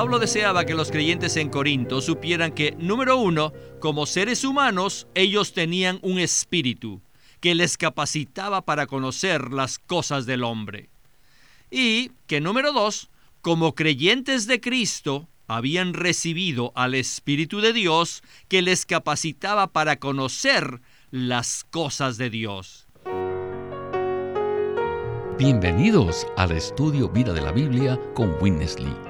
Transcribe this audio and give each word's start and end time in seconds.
Pablo 0.00 0.18
deseaba 0.18 0.64
que 0.64 0.72
los 0.72 0.90
creyentes 0.90 1.36
en 1.36 1.50
Corinto 1.50 2.00
supieran 2.00 2.52
que, 2.52 2.74
número 2.78 3.18
uno, 3.18 3.52
como 3.80 4.06
seres 4.06 4.44
humanos, 4.44 5.06
ellos 5.14 5.52
tenían 5.52 5.98
un 6.00 6.18
espíritu 6.18 7.02
que 7.40 7.54
les 7.54 7.76
capacitaba 7.76 8.64
para 8.64 8.86
conocer 8.86 9.52
las 9.52 9.78
cosas 9.78 10.24
del 10.24 10.42
hombre. 10.42 10.88
Y 11.70 12.12
que, 12.26 12.40
número 12.40 12.72
dos, 12.72 13.10
como 13.42 13.74
creyentes 13.74 14.46
de 14.46 14.58
Cristo, 14.58 15.28
habían 15.46 15.92
recibido 15.92 16.72
al 16.76 16.94
Espíritu 16.94 17.60
de 17.60 17.74
Dios 17.74 18.22
que 18.48 18.62
les 18.62 18.86
capacitaba 18.86 19.66
para 19.66 19.96
conocer 19.96 20.80
las 21.10 21.62
cosas 21.64 22.16
de 22.16 22.30
Dios. 22.30 22.88
Bienvenidos 25.36 26.26
al 26.38 26.52
estudio 26.52 27.10
Vida 27.10 27.34
de 27.34 27.42
la 27.42 27.52
Biblia 27.52 28.00
con 28.14 28.34
Winnesley. 28.40 29.09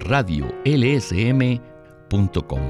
radiolsm.com. 0.00 2.60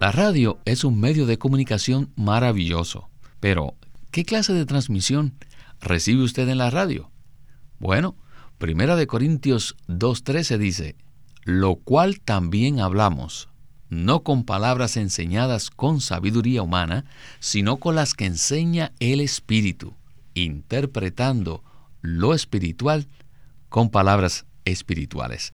La 0.00 0.12
radio 0.12 0.58
es 0.64 0.84
un 0.84 0.98
medio 0.98 1.26
de 1.26 1.38
comunicación 1.38 2.10
maravilloso, 2.16 3.10
pero 3.38 3.74
¿qué 4.10 4.24
clase 4.24 4.54
de 4.54 4.66
transmisión 4.66 5.34
recibe 5.80 6.22
usted 6.22 6.48
en 6.48 6.58
la 6.58 6.70
radio? 6.70 7.10
Bueno, 7.78 8.16
Primera 8.60 8.94
de 8.94 9.06
Corintios 9.06 9.74
2.13 9.88 10.58
dice, 10.58 10.96
lo 11.44 11.76
cual 11.76 12.20
también 12.20 12.80
hablamos, 12.80 13.48
no 13.88 14.22
con 14.22 14.44
palabras 14.44 14.98
enseñadas 14.98 15.70
con 15.70 16.02
sabiduría 16.02 16.62
humana, 16.62 17.06
sino 17.38 17.78
con 17.78 17.94
las 17.94 18.12
que 18.12 18.26
enseña 18.26 18.92
el 19.00 19.22
Espíritu, 19.22 19.94
interpretando 20.34 21.64
lo 22.02 22.34
espiritual 22.34 23.08
con 23.70 23.88
palabras 23.88 24.44
espirituales. 24.70 25.52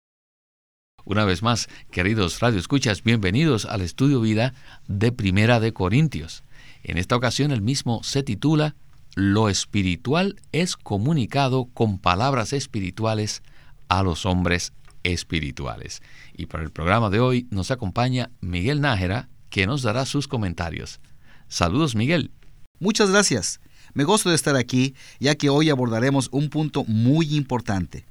Una 1.04 1.24
vez 1.24 1.42
más, 1.42 1.68
queridos 1.90 2.40
radioescuchas, 2.40 3.02
bienvenidos 3.02 3.66
al 3.66 3.82
estudio 3.82 4.20
vida 4.20 4.54
de 4.88 5.12
Primera 5.12 5.60
de 5.60 5.72
Corintios. 5.72 6.44
En 6.82 6.96
esta 6.96 7.16
ocasión 7.16 7.50
el 7.50 7.60
mismo 7.60 8.02
se 8.02 8.22
titula 8.22 8.74
lo 9.14 9.48
espiritual 9.48 10.40
es 10.50 10.76
comunicado 10.76 11.66
con 11.66 11.98
palabras 11.98 12.52
espirituales 12.52 13.42
a 13.88 14.02
los 14.02 14.26
hombres 14.26 14.72
espirituales. 15.04 16.02
Y 16.32 16.46
para 16.46 16.64
el 16.64 16.70
programa 16.70 17.10
de 17.10 17.20
hoy 17.20 17.46
nos 17.50 17.70
acompaña 17.70 18.30
Miguel 18.40 18.80
Nájera, 18.80 19.28
que 19.50 19.66
nos 19.66 19.82
dará 19.82 20.04
sus 20.04 20.26
comentarios. 20.26 21.00
Saludos, 21.46 21.94
Miguel. 21.94 22.32
Muchas 22.80 23.10
gracias. 23.10 23.60
Me 23.92 24.02
gozo 24.02 24.30
de 24.30 24.34
estar 24.34 24.56
aquí, 24.56 24.96
ya 25.20 25.36
que 25.36 25.48
hoy 25.48 25.70
abordaremos 25.70 26.28
un 26.32 26.48
punto 26.48 26.84
muy 26.84 27.36
importante. 27.36 28.06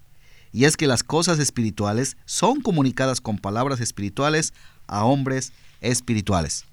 Y 0.54 0.64
es 0.66 0.78
que 0.78 0.88
las 0.88 1.04
cosas 1.04 1.40
espirituales 1.40 2.16
son 2.24 2.62
comunicadas 2.62 3.20
con 3.20 3.38
palabras 3.38 3.82
espirituales 3.82 4.54
a 4.88 5.04
hombres 5.04 5.52
espirituales. 5.82 6.64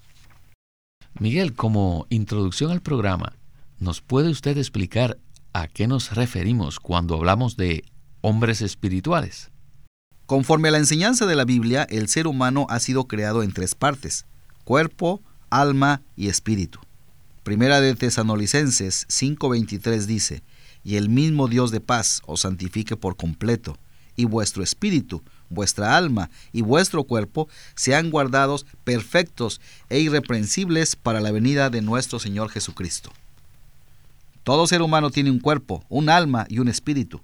Miguel, 1.18 1.54
como 1.54 2.06
introducción 2.10 2.70
al 2.70 2.82
programa, 2.82 3.32
¿Nos 3.80 4.02
puede 4.02 4.28
usted 4.28 4.58
explicar 4.58 5.16
a 5.54 5.66
qué 5.66 5.86
nos 5.86 6.14
referimos 6.14 6.80
cuando 6.80 7.14
hablamos 7.14 7.56
de 7.56 7.82
hombres 8.20 8.60
espirituales? 8.60 9.50
Conforme 10.26 10.68
a 10.68 10.72
la 10.72 10.78
enseñanza 10.78 11.24
de 11.24 11.34
la 11.34 11.46
Biblia, 11.46 11.86
el 11.88 12.08
ser 12.08 12.26
humano 12.26 12.66
ha 12.68 12.78
sido 12.78 13.08
creado 13.08 13.42
en 13.42 13.52
tres 13.52 13.74
partes, 13.74 14.26
cuerpo, 14.64 15.22
alma 15.48 16.02
y 16.14 16.28
espíritu. 16.28 16.78
Primera 17.42 17.80
de 17.80 17.94
Tesanolicenses 17.94 19.06
5:23 19.08 20.04
dice, 20.04 20.42
y 20.84 20.96
el 20.96 21.08
mismo 21.08 21.48
Dios 21.48 21.70
de 21.70 21.80
paz 21.80 22.22
os 22.26 22.40
santifique 22.40 22.96
por 22.96 23.16
completo, 23.16 23.78
y 24.16 24.24
vuestro 24.24 24.62
espíritu, 24.62 25.22
vuestra 25.48 25.96
alma 25.96 26.30
y 26.52 26.62
vuestro 26.62 27.04
cuerpo 27.04 27.48
sean 27.74 28.10
guardados 28.10 28.66
perfectos 28.84 29.60
e 29.88 30.00
irreprensibles 30.00 30.96
para 30.96 31.20
la 31.20 31.32
venida 31.32 31.70
de 31.70 31.82
nuestro 31.82 32.18
Señor 32.18 32.50
Jesucristo. 32.50 33.10
Todo 34.44 34.66
ser 34.66 34.82
humano 34.82 35.10
tiene 35.10 35.30
un 35.30 35.38
cuerpo, 35.38 35.84
un 35.88 36.08
alma 36.08 36.46
y 36.48 36.58
un 36.58 36.68
espíritu. 36.68 37.20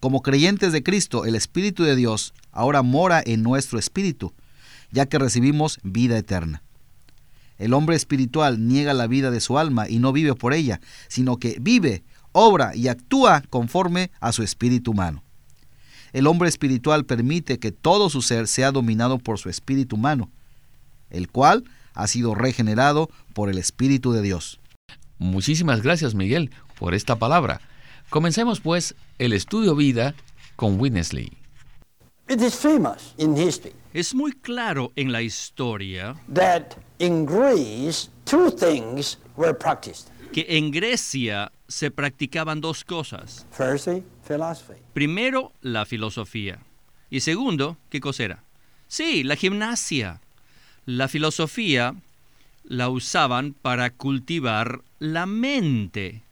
Como 0.00 0.22
creyentes 0.22 0.72
de 0.72 0.82
Cristo, 0.82 1.24
el 1.24 1.34
Espíritu 1.34 1.84
de 1.84 1.96
Dios 1.96 2.34
ahora 2.50 2.82
mora 2.82 3.22
en 3.24 3.42
nuestro 3.42 3.78
espíritu, 3.78 4.32
ya 4.90 5.06
que 5.06 5.18
recibimos 5.18 5.78
vida 5.82 6.18
eterna. 6.18 6.62
El 7.58 7.72
hombre 7.72 7.94
espiritual 7.94 8.66
niega 8.66 8.94
la 8.94 9.06
vida 9.06 9.30
de 9.30 9.40
su 9.40 9.58
alma 9.58 9.88
y 9.88 9.98
no 10.00 10.12
vive 10.12 10.34
por 10.34 10.52
ella, 10.52 10.80
sino 11.08 11.36
que 11.36 11.56
vive, 11.60 12.02
obra 12.32 12.74
y 12.74 12.88
actúa 12.88 13.42
conforme 13.48 14.10
a 14.20 14.32
su 14.32 14.42
espíritu 14.42 14.90
humano. 14.90 15.22
El 16.12 16.26
hombre 16.26 16.48
espiritual 16.48 17.04
permite 17.04 17.58
que 17.58 17.72
todo 17.72 18.10
su 18.10 18.20
ser 18.20 18.46
sea 18.46 18.70
dominado 18.72 19.18
por 19.18 19.38
su 19.38 19.48
espíritu 19.48 19.96
humano, 19.96 20.30
el 21.10 21.28
cual 21.30 21.64
ha 21.94 22.06
sido 22.06 22.34
regenerado 22.34 23.08
por 23.34 23.48
el 23.48 23.58
Espíritu 23.58 24.12
de 24.12 24.22
Dios. 24.22 24.60
Muchísimas 25.18 25.82
gracias, 25.82 26.14
Miguel, 26.14 26.50
por 26.78 26.94
esta 26.94 27.16
palabra. 27.16 27.60
Comencemos, 28.10 28.60
pues, 28.60 28.94
el 29.18 29.32
estudio 29.32 29.74
vida 29.74 30.14
con 30.56 30.80
Winnesley. 30.80 31.32
Es 33.94 34.14
muy 34.14 34.32
claro 34.32 34.92
en 34.96 35.12
la 35.12 35.22
historia 35.22 36.16
que 40.32 40.46
en 40.48 40.70
Grecia 40.70 41.52
se 41.68 41.90
practicaban 41.90 42.60
dos 42.60 42.84
cosas. 42.84 43.46
Primero, 44.92 45.52
la 45.60 45.84
filosofía. 45.84 46.60
Y 47.10 47.20
segundo, 47.20 47.76
¿qué 47.90 48.00
cosa 48.00 48.24
era? 48.24 48.44
Sí, 48.88 49.22
la 49.22 49.36
gimnasia. 49.36 50.20
La 50.86 51.08
filosofía 51.08 51.94
la 52.64 52.88
usaban 52.88 53.52
para 53.52 53.90
cultivar 53.90 54.82
la 54.98 55.26
mente, 55.26 56.22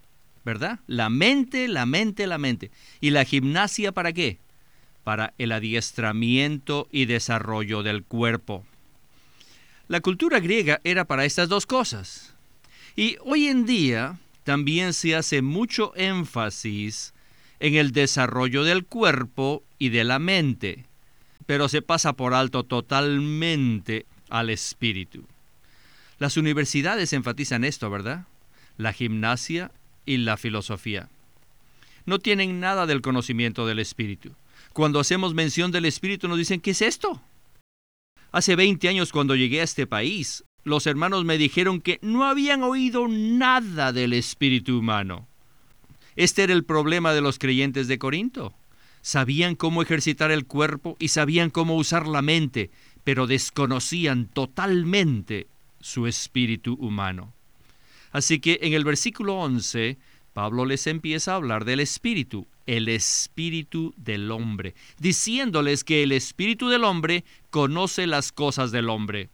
¿verdad? 0.45 0.81
La 0.87 1.11
mente, 1.11 1.69
la 1.69 1.87
mente, 1.87 2.27
la 2.27 2.39
mente. 2.39 2.71
¿Y 3.01 3.11
la 3.11 3.25
gimnasia 3.25 3.93
para 3.93 4.13
qué? 4.13 4.39
Para 5.05 5.35
el 5.39 5.53
adiestramiento 5.53 6.89
y 6.91 7.05
desarrollo 7.05 7.83
del 7.83 8.05
cuerpo. 8.05 8.65
La 9.89 10.01
cultura 10.01 10.41
griega 10.41 10.81
era 10.85 11.05
para 11.05 11.25
estas 11.25 11.49
dos 11.49 11.67
cosas. 11.67 12.35
Y 12.97 13.17
hoy 13.25 13.47
en 13.49 13.67
día 13.67 14.19
también 14.45 14.93
se 14.93 15.15
hace 15.17 15.43
mucho 15.43 15.93
énfasis 15.97 17.15
en 17.61 17.75
el 17.75 17.93
desarrollo 17.93 18.65
del 18.65 18.85
cuerpo 18.85 19.63
y 19.79 19.91
de 19.91 20.05
la 20.05 20.19
mente, 20.19 20.87
pero 21.47 21.69
se 21.69 21.83
pasa 21.83 22.15
por 22.15 22.35
alto 22.35 22.65
totalmente 22.65 24.07
al 24.29 24.51
espíritu. 24.51 25.25
Las 26.19 26.37
universidades 26.37 27.13
enfatizan 27.13 27.65
esto, 27.65 27.91
¿verdad? 27.91 28.27
la 28.81 28.93
gimnasia 28.93 29.71
y 30.07 30.17
la 30.17 30.37
filosofía. 30.37 31.09
No 32.07 32.19
tienen 32.19 32.61
nada 32.61 32.87
del 32.87 33.03
conocimiento 33.03 33.67
del 33.67 33.79
Espíritu. 33.79 34.33
Cuando 34.73 35.01
hacemos 35.01 35.35
mención 35.35 35.71
del 35.71 35.85
Espíritu 35.85 36.29
nos 36.29 36.39
dicen, 36.39 36.61
¿qué 36.61 36.71
es 36.71 36.83
esto? 36.83 37.21
Hace 38.33 38.57
20 38.57 38.89
años 38.89 39.13
cuando 39.13 39.37
llegué 39.37 39.61
a 39.61 39.65
este 39.65 39.87
país, 39.87 40.45
los 40.65 40.87
hermanos 40.87 41.25
me 41.25 41.39
dijeron 41.39 41.81
que 41.81 41.99
no 42.03 42.25
habían 42.25 42.63
oído 42.63 43.09
nada 43.09 43.93
del 43.93 44.13
espíritu 44.13 44.79
humano. 44.79 45.27
Este 46.17 46.43
era 46.43 46.53
el 46.53 46.65
problema 46.65 47.15
de 47.15 47.21
los 47.21 47.39
creyentes 47.39 47.89
de 47.89 47.99
Corinto. 47.99 48.53
Sabían 49.03 49.55
cómo 49.55 49.83
ejercitar 49.83 50.31
el 50.31 50.45
cuerpo 50.45 50.97
y 50.99 51.09
sabían 51.09 51.51
cómo 51.51 51.77
usar 51.77 52.07
la 52.07 52.21
mente, 52.21 52.71
pero 53.05 53.27
desconocían 53.27 54.27
totalmente 54.27 55.47
su 55.81 56.07
espíritu 56.07 56.75
humano. 56.75 57.33
Así 58.13 58.41
que 58.41 58.59
en 58.63 58.75
el 58.75 58.85
versículo 58.85 59.37
11, 59.37 59.97
Pablo 60.35 60.65
les 60.67 60.87
empieza 60.87 61.33
a 61.33 61.37
hablar 61.37 61.65
del 61.65 61.81
espíritu, 61.81 62.47
el 62.67 62.89
espíritu 62.89 63.95
del 63.97 64.31
hombre, 64.31 64.75
diciéndoles 64.99 65.85
que 65.85 66.03
el 66.03 66.13
espíritu 66.13 66.69
del 66.69 66.85
hombre 66.85 67.25
conoce 67.51 68.07
las 68.07 68.33
cosas 68.33 68.71
del 68.71 68.91
hombre. 68.91 69.31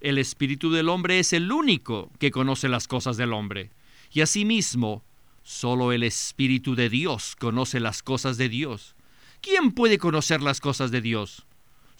El 0.00 0.18
espíritu 0.18 0.70
del 0.70 0.88
hombre 0.88 1.18
es 1.18 1.32
el 1.32 1.50
único 1.52 2.10
que 2.18 2.30
conoce 2.30 2.68
las 2.68 2.88
cosas 2.88 3.16
del 3.16 3.32
hombre. 3.32 3.70
Y 4.12 4.22
asimismo, 4.22 5.02
solo 5.42 5.92
el 5.92 6.02
espíritu 6.02 6.74
de 6.74 6.88
Dios 6.88 7.36
conoce 7.36 7.80
las 7.80 8.02
cosas 8.02 8.36
de 8.36 8.48
Dios. 8.48 8.94
¿Quién 9.40 9.72
puede 9.72 9.98
conocer 9.98 10.42
las 10.42 10.60
cosas 10.60 10.90
de 10.90 11.00
Dios? 11.00 11.44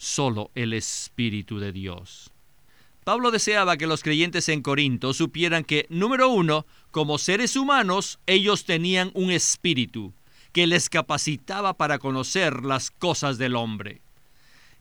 solo 0.01 0.49
el 0.55 0.73
Espíritu 0.73 1.59
de 1.59 1.71
Dios. 1.71 2.31
Pablo 3.03 3.29
deseaba 3.29 3.77
que 3.77 3.85
los 3.85 4.01
creyentes 4.01 4.49
en 4.49 4.63
Corinto 4.63 5.13
supieran 5.13 5.63
que, 5.63 5.85
número 5.89 6.29
uno, 6.29 6.65
como 6.89 7.19
seres 7.19 7.55
humanos, 7.55 8.17
ellos 8.25 8.65
tenían 8.65 9.11
un 9.13 9.29
espíritu 9.29 10.11
que 10.53 10.65
les 10.65 10.89
capacitaba 10.89 11.75
para 11.75 11.99
conocer 11.99 12.65
las 12.65 12.89
cosas 12.89 13.37
del 13.37 13.55
hombre. 13.55 14.01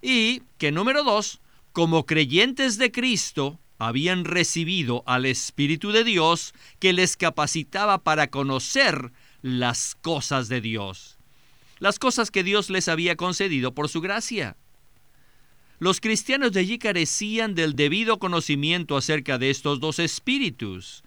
Y 0.00 0.40
que, 0.56 0.72
número 0.72 1.04
dos, 1.04 1.40
como 1.72 2.06
creyentes 2.06 2.78
de 2.78 2.90
Cristo, 2.90 3.60
habían 3.78 4.24
recibido 4.24 5.02
al 5.06 5.24
Espíritu 5.24 5.92
de 5.92 6.04
Dios 6.04 6.52
que 6.78 6.92
les 6.92 7.16
capacitaba 7.16 8.02
para 8.02 8.28
conocer 8.28 9.12
las 9.40 9.94
cosas 9.94 10.48
de 10.48 10.60
Dios, 10.60 11.18
las 11.78 11.98
cosas 11.98 12.30
que 12.30 12.44
Dios 12.44 12.68
les 12.68 12.88
había 12.88 13.16
concedido 13.16 13.74
por 13.74 13.88
su 13.88 14.00
gracia. 14.00 14.56
Los 15.78 16.00
cristianos 16.00 16.52
de 16.52 16.60
allí 16.60 16.78
carecían 16.78 17.54
del 17.54 17.74
debido 17.74 18.18
conocimiento 18.18 18.98
acerca 18.98 19.38
de 19.38 19.48
estos 19.48 19.80
dos 19.80 19.98
espíritus. 19.98 21.02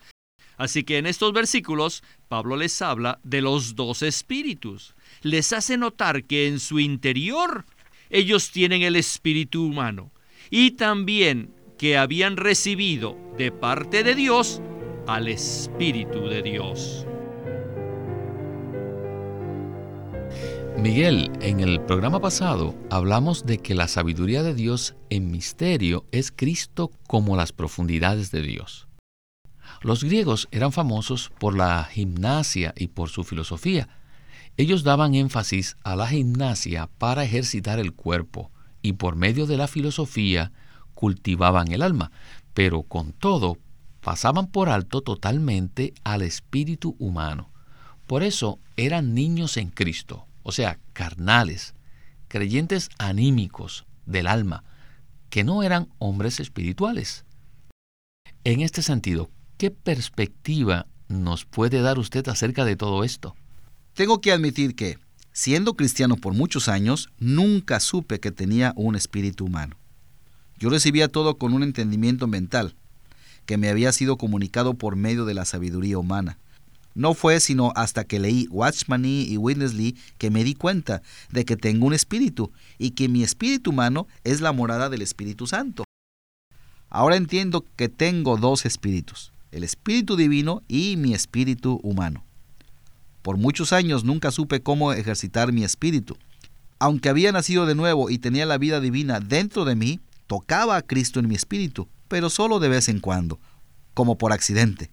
Así 0.58 0.84
que 0.84 0.98
en 0.98 1.06
estos 1.06 1.32
versículos 1.32 2.04
Pablo 2.28 2.56
les 2.58 2.82
habla 2.82 3.20
de 3.24 3.42
los 3.42 3.76
dos 3.76 4.02
espíritus. 4.02 4.96
Les 5.22 5.54
hace 5.54 5.78
notar 5.78 6.24
que 6.24 6.48
en 6.48 6.60
su 6.60 6.80
interior 6.80 7.66
ellos 8.10 8.50
tienen 8.50 8.82
el 8.82 8.96
espíritu 8.96 9.64
humano 9.64 10.13
y 10.56 10.70
también 10.70 11.52
que 11.80 11.98
habían 11.98 12.38
recibido 12.38 13.18
de 13.40 13.52
parte 13.52 14.04
de 14.04 14.14
Dios 14.14 14.62
al 15.08 15.28
Espíritu 15.28 16.28
de 16.28 16.44
Dios. 16.44 17.08
Miguel, 20.78 21.32
en 21.42 21.60
el 21.60 21.82
programa 21.82 22.20
pasado 22.20 22.76
hablamos 22.92 23.48
de 23.48 23.58
que 23.58 23.74
la 23.74 23.88
sabiduría 23.88 24.44
de 24.44 24.54
Dios 24.54 24.96
en 25.10 25.32
misterio 25.32 26.06
es 26.12 26.32
Cristo 26.32 26.92
como 27.08 27.36
las 27.36 27.52
profundidades 27.52 28.30
de 28.30 28.44
Dios. 28.44 28.88
Los 29.82 30.04
griegos 30.04 30.48
eran 30.52 30.72
famosos 30.72 31.32
por 31.40 31.58
la 31.58 31.84
gimnasia 31.86 32.76
y 32.78 32.90
por 32.90 33.10
su 33.10 33.24
filosofía. 33.24 33.90
Ellos 34.56 34.84
daban 34.84 35.16
énfasis 35.16 35.78
a 35.84 35.96
la 35.96 36.06
gimnasia 36.06 36.92
para 37.00 37.24
ejercitar 37.24 37.80
el 37.80 37.94
cuerpo 37.94 38.53
y 38.84 38.94
por 38.94 39.16
medio 39.16 39.48
de 39.48 39.58
la 39.58 39.68
filosofía 39.68 40.52
cultivaban 40.94 41.72
el 41.72 41.82
alma, 41.82 42.12
pero 42.54 42.84
con 42.84 43.14
todo 43.14 43.58
pasaban 44.02 44.48
por 44.48 44.70
alto 44.70 45.02
totalmente 45.02 45.96
al 46.04 46.22
espíritu 46.22 46.96
humano. 47.00 47.50
Por 48.06 48.22
eso 48.22 48.60
eran 48.76 49.16
niños 49.16 49.58
en 49.58 49.70
Cristo, 49.70 50.28
o 50.44 50.52
sea, 50.52 50.78
carnales, 50.92 51.74
creyentes 52.28 52.90
anímicos 53.00 53.86
del 54.06 54.28
alma, 54.28 54.64
que 55.30 55.44
no 55.44 55.64
eran 55.64 55.90
hombres 55.98 56.40
espirituales. 56.40 57.26
En 58.44 58.60
este 58.60 58.82
sentido, 58.82 59.32
¿qué 59.58 59.72
perspectiva 59.72 60.86
nos 61.08 61.46
puede 61.46 61.82
dar 61.82 61.98
usted 61.98 62.28
acerca 62.28 62.66
de 62.66 62.76
todo 62.76 63.04
esto? 63.06 63.36
Tengo 63.94 64.20
que 64.20 64.34
admitir 64.34 64.76
que, 64.76 64.98
siendo 65.34 65.74
cristiano 65.76 66.16
por 66.16 66.34
muchos 66.34 66.70
años, 66.70 67.10
nunca 67.20 67.80
supe 67.80 68.20
que 68.20 68.32
tenía 68.32 68.74
un 68.76 68.96
espíritu 68.96 69.46
humano. 69.46 69.76
Yo 70.58 70.70
recibía 70.70 71.10
todo 71.10 71.38
con 71.38 71.54
un 71.54 71.64
entendimiento 71.64 72.28
mental, 72.28 72.76
que 73.46 73.58
me 73.58 73.70
había 73.70 73.92
sido 73.92 74.18
comunicado 74.18 74.76
por 74.76 74.96
medio 74.96 75.26
de 75.26 75.34
la 75.34 75.44
sabiduría 75.44 75.98
humana. 75.98 76.38
No 76.96 77.16
fue 77.16 77.40
sino 77.40 77.74
hasta 77.76 78.04
que 78.04 78.20
leí 78.20 78.48
Watchman 78.52 79.02
Nee 79.02 79.24
y 79.24 79.38
Witness 79.38 79.74
Lee 79.74 79.98
que 80.20 80.30
me 80.30 80.44
di 80.44 80.54
cuenta 80.54 81.02
de 81.32 81.44
que 81.44 81.58
tengo 81.58 81.88
un 81.88 81.94
espíritu 81.94 82.52
y 82.78 82.92
que 82.92 83.10
mi 83.10 83.24
espíritu 83.24 83.72
humano 83.72 84.08
es 84.24 84.42
la 84.42 84.52
morada 84.52 84.90
del 84.90 85.02
Espíritu 85.02 85.48
Santo. 85.48 85.84
Ahora 86.90 87.16
entiendo 87.16 87.66
que 87.76 87.90
tengo 87.90 88.38
dos 88.38 88.68
espíritus, 88.68 89.34
el 89.52 89.64
espíritu 89.64 90.16
divino 90.16 90.62
y 90.68 90.96
mi 90.98 91.16
espíritu 91.16 91.80
humano. 91.82 92.24
Por 93.24 93.38
muchos 93.38 93.74
años 93.74 94.04
nunca 94.04 94.32
supe 94.32 94.62
cómo 94.62 94.92
ejercitar 94.92 95.54
mi 95.54 95.64
espíritu. 95.64 96.18
Aunque 96.78 97.08
había 97.08 97.32
nacido 97.32 97.66
de 97.66 97.74
nuevo 97.74 98.10
y 98.10 98.18
tenía 98.20 98.46
la 98.46 98.58
vida 98.58 98.82
divina 98.82 99.22
dentro 99.22 99.64
de 99.64 99.76
mí, 99.76 100.02
tocaba 100.28 100.76
a 100.76 100.82
Cristo 100.82 101.22
en 101.22 101.30
mi 101.30 101.36
espíritu, 101.36 101.88
pero 102.10 102.30
solo 102.30 102.60
de 102.60 102.68
vez 102.68 102.90
en 102.90 103.00
cuando, 103.00 103.40
como 103.94 104.18
por 104.18 104.34
accidente. 104.34 104.92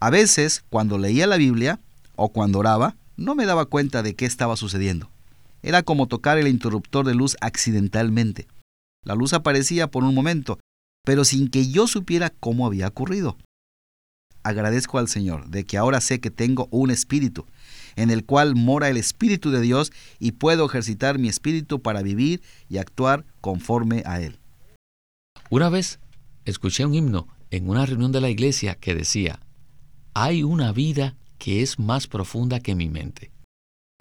A 0.00 0.08
veces, 0.08 0.64
cuando 0.70 0.96
leía 0.96 1.26
la 1.26 1.36
Biblia 1.36 1.78
o 2.16 2.30
cuando 2.30 2.58
oraba, 2.58 2.96
no 3.18 3.34
me 3.34 3.44
daba 3.44 3.66
cuenta 3.66 4.02
de 4.02 4.14
qué 4.14 4.24
estaba 4.24 4.56
sucediendo. 4.56 5.10
Era 5.62 5.82
como 5.82 6.06
tocar 6.06 6.38
el 6.38 6.48
interruptor 6.48 7.06
de 7.06 7.14
luz 7.14 7.36
accidentalmente. 7.42 8.48
La 9.04 9.14
luz 9.14 9.34
aparecía 9.34 9.90
por 9.90 10.04
un 10.04 10.14
momento, 10.14 10.58
pero 11.04 11.24
sin 11.24 11.50
que 11.50 11.68
yo 11.68 11.86
supiera 11.86 12.30
cómo 12.30 12.66
había 12.66 12.88
ocurrido. 12.88 13.36
Agradezco 14.42 14.98
al 14.98 15.08
Señor 15.08 15.48
de 15.48 15.64
que 15.64 15.76
ahora 15.76 16.00
sé 16.00 16.20
que 16.20 16.30
tengo 16.30 16.68
un 16.70 16.90
espíritu, 16.90 17.46
en 17.96 18.10
el 18.10 18.24
cual 18.24 18.54
mora 18.54 18.88
el 18.88 18.96
Espíritu 18.96 19.50
de 19.50 19.60
Dios 19.60 19.92
y 20.18 20.32
puedo 20.32 20.66
ejercitar 20.66 21.18
mi 21.18 21.28
espíritu 21.28 21.82
para 21.82 22.02
vivir 22.02 22.42
y 22.68 22.78
actuar 22.78 23.26
conforme 23.40 24.02
a 24.06 24.20
Él. 24.20 24.38
Una 25.50 25.68
vez 25.68 26.00
escuché 26.44 26.86
un 26.86 26.94
himno 26.94 27.28
en 27.50 27.68
una 27.68 27.84
reunión 27.84 28.12
de 28.12 28.20
la 28.20 28.30
iglesia 28.30 28.76
que 28.76 28.94
decía, 28.94 29.40
hay 30.14 30.42
una 30.42 30.72
vida 30.72 31.16
que 31.38 31.62
es 31.62 31.78
más 31.78 32.06
profunda 32.06 32.60
que 32.60 32.74
mi 32.74 32.88
mente. 32.88 33.30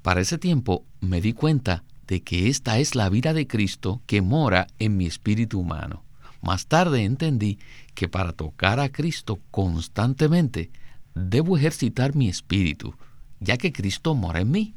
Para 0.02 0.22
ese 0.22 0.38
tiempo 0.38 0.86
me 1.02 1.22
di 1.22 1.34
cuenta 1.34 1.84
de 2.08 2.22
que 2.22 2.48
esta 2.48 2.80
es 2.80 2.96
la 2.96 3.10
vida 3.10 3.34
de 3.34 3.48
Cristo 3.48 4.02
que 4.06 4.22
mora 4.22 4.68
en 4.80 4.98
mi 4.98 5.06
espíritu 5.06 5.60
humano. 5.60 6.04
Más 6.42 6.68
tarde 6.68 7.04
entendí 7.04 7.60
que 7.96 8.08
para 8.08 8.34
tocar 8.34 8.80
a 8.80 8.90
Cristo 8.90 9.40
constantemente 9.52 10.72
debo 11.14 11.58
ejercitar 11.58 12.16
mi 12.16 12.30
espíritu, 12.30 12.96
ya 13.40 13.58
que 13.58 13.74
Cristo 13.74 14.16
mora 14.16 14.40
en 14.40 14.52
mí. 14.52 14.76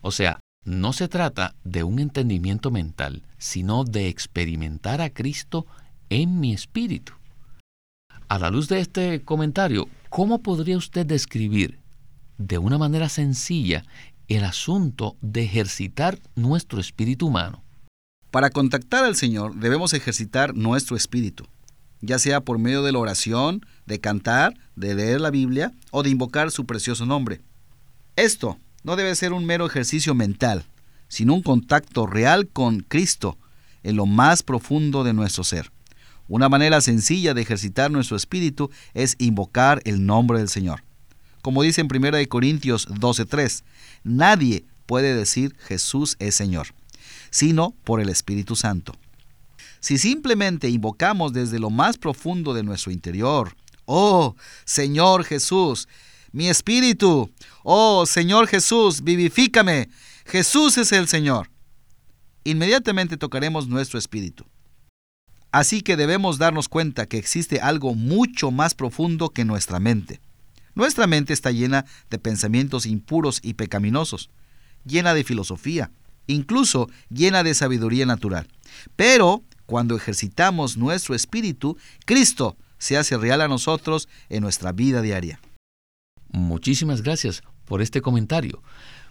O 0.00 0.10
sea, 0.10 0.40
no 0.64 0.92
se 0.92 1.08
trata 1.08 1.54
de 1.64 1.82
un 1.82 1.98
entendimiento 1.98 2.70
mental, 2.70 3.22
sino 3.38 3.84
de 3.84 4.08
experimentar 4.08 5.00
a 5.00 5.10
Cristo 5.10 5.66
en 6.08 6.38
mi 6.38 6.52
espíritu. 6.52 7.14
A 8.28 8.38
la 8.38 8.50
luz 8.50 8.68
de 8.68 8.80
este 8.80 9.22
comentario, 9.22 9.88
¿cómo 10.08 10.38
podría 10.38 10.76
usted 10.76 11.04
describir 11.04 11.80
de 12.38 12.58
una 12.58 12.78
manera 12.78 13.08
sencilla 13.08 13.84
el 14.28 14.44
asunto 14.44 15.16
de 15.20 15.42
ejercitar 15.42 16.18
nuestro 16.36 16.80
espíritu 16.80 17.26
humano? 17.26 17.61
Para 18.32 18.48
contactar 18.48 19.04
al 19.04 19.14
Señor 19.14 19.56
debemos 19.56 19.92
ejercitar 19.92 20.56
nuestro 20.56 20.96
espíritu, 20.96 21.46
ya 22.00 22.18
sea 22.18 22.40
por 22.40 22.58
medio 22.58 22.82
de 22.82 22.90
la 22.90 22.98
oración, 22.98 23.60
de 23.84 24.00
cantar, 24.00 24.54
de 24.74 24.94
leer 24.94 25.20
la 25.20 25.30
Biblia 25.30 25.70
o 25.90 26.02
de 26.02 26.08
invocar 26.08 26.50
su 26.50 26.64
precioso 26.64 27.04
nombre. 27.04 27.42
Esto 28.16 28.56
no 28.84 28.96
debe 28.96 29.14
ser 29.16 29.34
un 29.34 29.44
mero 29.44 29.66
ejercicio 29.66 30.14
mental, 30.14 30.64
sino 31.08 31.34
un 31.34 31.42
contacto 31.42 32.06
real 32.06 32.48
con 32.48 32.80
Cristo 32.80 33.36
en 33.82 33.96
lo 33.96 34.06
más 34.06 34.42
profundo 34.42 35.04
de 35.04 35.12
nuestro 35.12 35.44
ser. 35.44 35.70
Una 36.26 36.48
manera 36.48 36.80
sencilla 36.80 37.34
de 37.34 37.42
ejercitar 37.42 37.90
nuestro 37.90 38.16
espíritu 38.16 38.70
es 38.94 39.14
invocar 39.18 39.82
el 39.84 40.06
nombre 40.06 40.38
del 40.38 40.48
Señor. 40.48 40.82
Como 41.42 41.62
dice 41.62 41.82
en 41.82 41.88
1 41.94 42.26
Corintios 42.30 42.88
12:3, 42.88 43.62
nadie 44.04 44.64
puede 44.86 45.14
decir 45.14 45.54
Jesús 45.58 46.16
es 46.18 46.34
Señor, 46.34 46.68
sino 47.32 47.74
por 47.82 48.00
el 48.00 48.08
Espíritu 48.08 48.54
Santo. 48.54 48.92
Si 49.80 49.98
simplemente 49.98 50.68
invocamos 50.68 51.32
desde 51.32 51.58
lo 51.58 51.70
más 51.70 51.98
profundo 51.98 52.54
de 52.54 52.62
nuestro 52.62 52.92
interior, 52.92 53.56
oh 53.86 54.36
Señor 54.64 55.24
Jesús, 55.24 55.88
mi 56.30 56.48
espíritu, 56.48 57.32
oh 57.64 58.06
Señor 58.06 58.46
Jesús, 58.46 59.02
vivifícame, 59.02 59.88
Jesús 60.24 60.78
es 60.78 60.92
el 60.92 61.08
Señor, 61.08 61.50
inmediatamente 62.44 63.16
tocaremos 63.16 63.66
nuestro 63.66 63.98
espíritu. 63.98 64.46
Así 65.50 65.82
que 65.82 65.96
debemos 65.96 66.38
darnos 66.38 66.68
cuenta 66.68 67.06
que 67.06 67.18
existe 67.18 67.60
algo 67.60 67.94
mucho 67.94 68.50
más 68.50 68.74
profundo 68.74 69.30
que 69.30 69.44
nuestra 69.44 69.80
mente. 69.80 70.20
Nuestra 70.74 71.06
mente 71.06 71.32
está 71.32 71.50
llena 71.50 71.84
de 72.08 72.18
pensamientos 72.18 72.86
impuros 72.86 73.40
y 73.42 73.54
pecaminosos, 73.54 74.30
llena 74.84 75.12
de 75.12 75.24
filosofía, 75.24 75.90
incluso 76.26 76.88
llena 77.10 77.42
de 77.42 77.54
sabiduría 77.54 78.06
natural. 78.06 78.48
Pero 78.96 79.42
cuando 79.66 79.96
ejercitamos 79.96 80.76
nuestro 80.76 81.14
espíritu, 81.14 81.76
Cristo 82.04 82.56
se 82.78 82.96
hace 82.96 83.16
real 83.16 83.40
a 83.40 83.48
nosotros 83.48 84.08
en 84.28 84.42
nuestra 84.42 84.72
vida 84.72 85.02
diaria. 85.02 85.40
Muchísimas 86.30 87.02
gracias 87.02 87.42
por 87.64 87.80
este 87.80 88.00
comentario. 88.00 88.62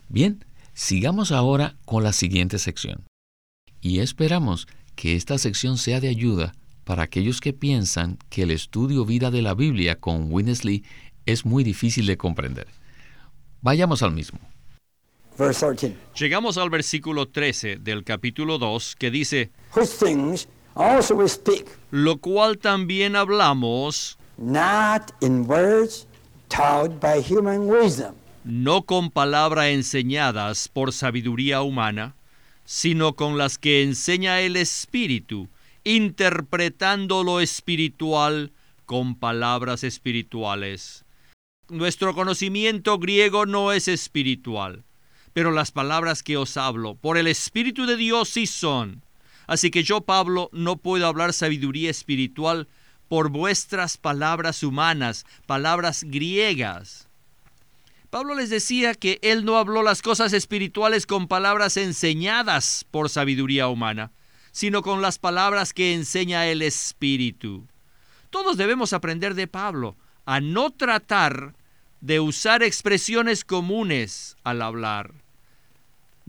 Bien, 0.09 0.43
sigamos 0.73 1.31
ahora 1.31 1.75
con 1.85 2.03
la 2.03 2.13
siguiente 2.13 2.59
sección. 2.59 3.05
Y 3.79 3.99
esperamos 3.99 4.67
que 4.95 5.15
esta 5.15 5.37
sección 5.37 5.77
sea 5.77 5.99
de 5.99 6.09
ayuda 6.09 6.53
para 6.83 7.03
aquellos 7.03 7.41
que 7.41 7.53
piensan 7.53 8.17
que 8.29 8.43
el 8.43 8.51
estudio 8.51 9.05
vida 9.05 9.31
de 9.31 9.41
la 9.41 9.53
Biblia 9.53 9.99
con 9.99 10.31
Winnesley 10.31 10.83
es 11.25 11.45
muy 11.45 11.63
difícil 11.63 12.05
de 12.05 12.17
comprender. 12.17 12.67
Vayamos 13.61 14.03
al 14.03 14.11
mismo. 14.11 14.39
Verse 15.41 15.65
13. 15.65 15.97
Llegamos 16.17 16.57
al 16.57 16.69
versículo 16.69 17.27
13 17.27 17.77
del 17.77 18.03
capítulo 18.03 18.57
2 18.57 18.95
que 18.97 19.11
dice, 19.11 19.51
Which 19.75 19.89
things 19.89 20.47
also 20.75 21.15
we 21.15 21.27
speak, 21.27 21.67
lo 21.89 22.17
cual 22.17 22.57
también 22.57 23.15
hablamos 23.15 24.17
not 24.37 25.11
in 25.21 25.45
words 25.47 26.07
taught 26.49 26.99
by 26.99 27.21
human 27.21 27.67
wisdom, 27.67 28.15
no 28.43 28.83
con 28.83 29.09
palabra 29.09 29.69
enseñadas 29.69 30.67
por 30.67 30.93
sabiduría 30.93 31.61
humana, 31.61 32.15
sino 32.65 33.15
con 33.15 33.37
las 33.37 33.57
que 33.57 33.83
enseña 33.83 34.41
el 34.41 34.55
Espíritu, 34.55 35.49
interpretando 35.83 37.23
lo 37.23 37.39
espiritual 37.39 38.51
con 38.85 39.15
palabras 39.15 39.83
espirituales. 39.83 41.05
Nuestro 41.69 42.13
conocimiento 42.13 42.97
griego 42.99 43.45
no 43.45 43.71
es 43.71 43.87
espiritual, 43.87 44.83
pero 45.33 45.51
las 45.51 45.71
palabras 45.71 46.23
que 46.23 46.37
os 46.37 46.57
hablo 46.57 46.95
por 46.95 47.17
el 47.17 47.27
Espíritu 47.27 47.85
de 47.85 47.97
Dios 47.97 48.29
sí 48.29 48.47
son. 48.47 49.03
Así 49.47 49.71
que 49.71 49.83
yo, 49.83 50.01
Pablo, 50.01 50.49
no 50.53 50.77
puedo 50.77 51.07
hablar 51.07 51.33
sabiduría 51.33 51.89
espiritual 51.89 52.67
por 53.07 53.29
vuestras 53.29 53.97
palabras 53.97 54.63
humanas, 54.63 55.25
palabras 55.45 56.03
griegas. 56.05 57.09
Pablo 58.09 58.35
les 58.35 58.49
decía 58.49 58.93
que 58.93 59.19
él 59.21 59.45
no 59.45 59.57
habló 59.57 59.83
las 59.83 60.01
cosas 60.01 60.33
espirituales 60.33 61.05
con 61.05 61.27
palabras 61.27 61.77
enseñadas 61.77 62.85
por 62.91 63.09
sabiduría 63.09 63.67
humana, 63.67 64.11
sino 64.51 64.81
con 64.81 65.01
las 65.01 65.17
palabras 65.17 65.73
que 65.73 65.93
enseña 65.93 66.47
el 66.47 66.61
Espíritu. 66.61 67.67
Todos 68.29 68.57
debemos 68.57 68.93
aprender 68.93 69.33
de 69.33 69.47
Pablo 69.47 69.97
a 70.25 70.39
no 70.39 70.71
tratar 70.71 71.55
de 72.01 72.19
usar 72.19 72.63
expresiones 72.63 73.45
comunes 73.45 74.35
al 74.43 74.61
hablar. 74.61 75.20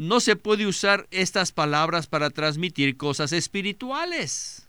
No 0.02 0.18
se 0.18 0.34
puede 0.34 0.66
usar 0.66 1.06
estas 1.12 1.52
palabras 1.52 2.08
para 2.08 2.30
transmitir 2.30 2.96
cosas 2.96 3.32
espirituales. 3.32 4.66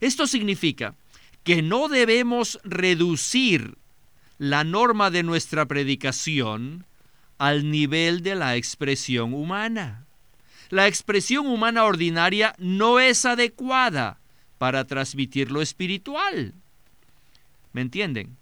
Esto 0.00 0.26
significa 0.26 0.96
que 1.44 1.62
no 1.62 1.86
debemos 1.86 2.58
reducir 2.64 3.76
la 4.38 4.64
norma 4.64 5.12
de 5.12 5.22
nuestra 5.22 5.66
predicación 5.66 6.84
al 7.38 7.70
nivel 7.70 8.24
de 8.24 8.34
la 8.34 8.56
expresión 8.56 9.32
humana. 9.32 10.06
La 10.70 10.88
expresión 10.88 11.46
humana 11.46 11.84
ordinaria 11.84 12.56
no 12.58 12.98
es 12.98 13.24
adecuada 13.24 14.18
para 14.58 14.88
transmitir 14.88 15.52
lo 15.52 15.62
espiritual. 15.62 16.52
¿Me 17.72 17.80
entienden? 17.80 18.36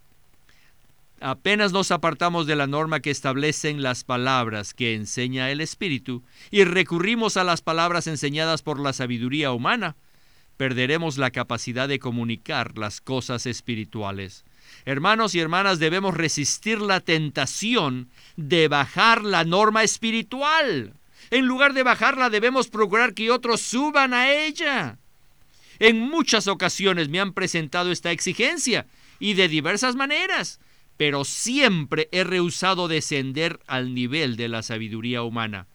Apenas 1.20 1.72
nos 1.72 1.90
apartamos 1.90 2.46
de 2.46 2.56
la 2.56 2.66
norma 2.66 3.00
que 3.00 3.10
establecen 3.10 3.82
las 3.82 4.04
palabras 4.04 4.72
que 4.72 4.94
enseña 4.94 5.50
el 5.50 5.60
Espíritu 5.60 6.22
y 6.50 6.64
recurrimos 6.64 7.36
a 7.36 7.44
las 7.44 7.60
palabras 7.60 8.06
enseñadas 8.06 8.62
por 8.62 8.80
la 8.80 8.94
sabiduría 8.94 9.52
humana, 9.52 9.96
perderemos 10.56 11.18
la 11.18 11.30
capacidad 11.30 11.88
de 11.88 11.98
comunicar 11.98 12.78
las 12.78 13.02
cosas 13.02 13.44
espirituales. 13.44 14.46
Hermanos 14.86 15.34
y 15.34 15.40
hermanas, 15.40 15.78
debemos 15.78 16.16
resistir 16.16 16.80
la 16.80 17.00
tentación 17.00 18.08
de 18.36 18.68
bajar 18.68 19.22
la 19.22 19.44
norma 19.44 19.82
espiritual. 19.82 20.94
En 21.30 21.44
lugar 21.44 21.74
de 21.74 21.82
bajarla, 21.82 22.30
debemos 22.30 22.68
procurar 22.68 23.12
que 23.12 23.30
otros 23.30 23.60
suban 23.60 24.14
a 24.14 24.32
ella. 24.32 24.96
En 25.80 26.00
muchas 26.00 26.46
ocasiones 26.46 27.10
me 27.10 27.20
han 27.20 27.34
presentado 27.34 27.92
esta 27.92 28.10
exigencia 28.10 28.86
y 29.18 29.34
de 29.34 29.48
diversas 29.48 29.96
maneras 29.96 30.60
pero 31.00 31.25
siempre 31.25 32.11
he 32.12 32.25
rehusado 32.25 32.87
descender 32.87 33.59
al 33.66 33.95
nivel 33.95 34.37
de 34.37 34.49
la 34.49 34.62
sabiduría 34.62 35.23
humana. 35.23 35.66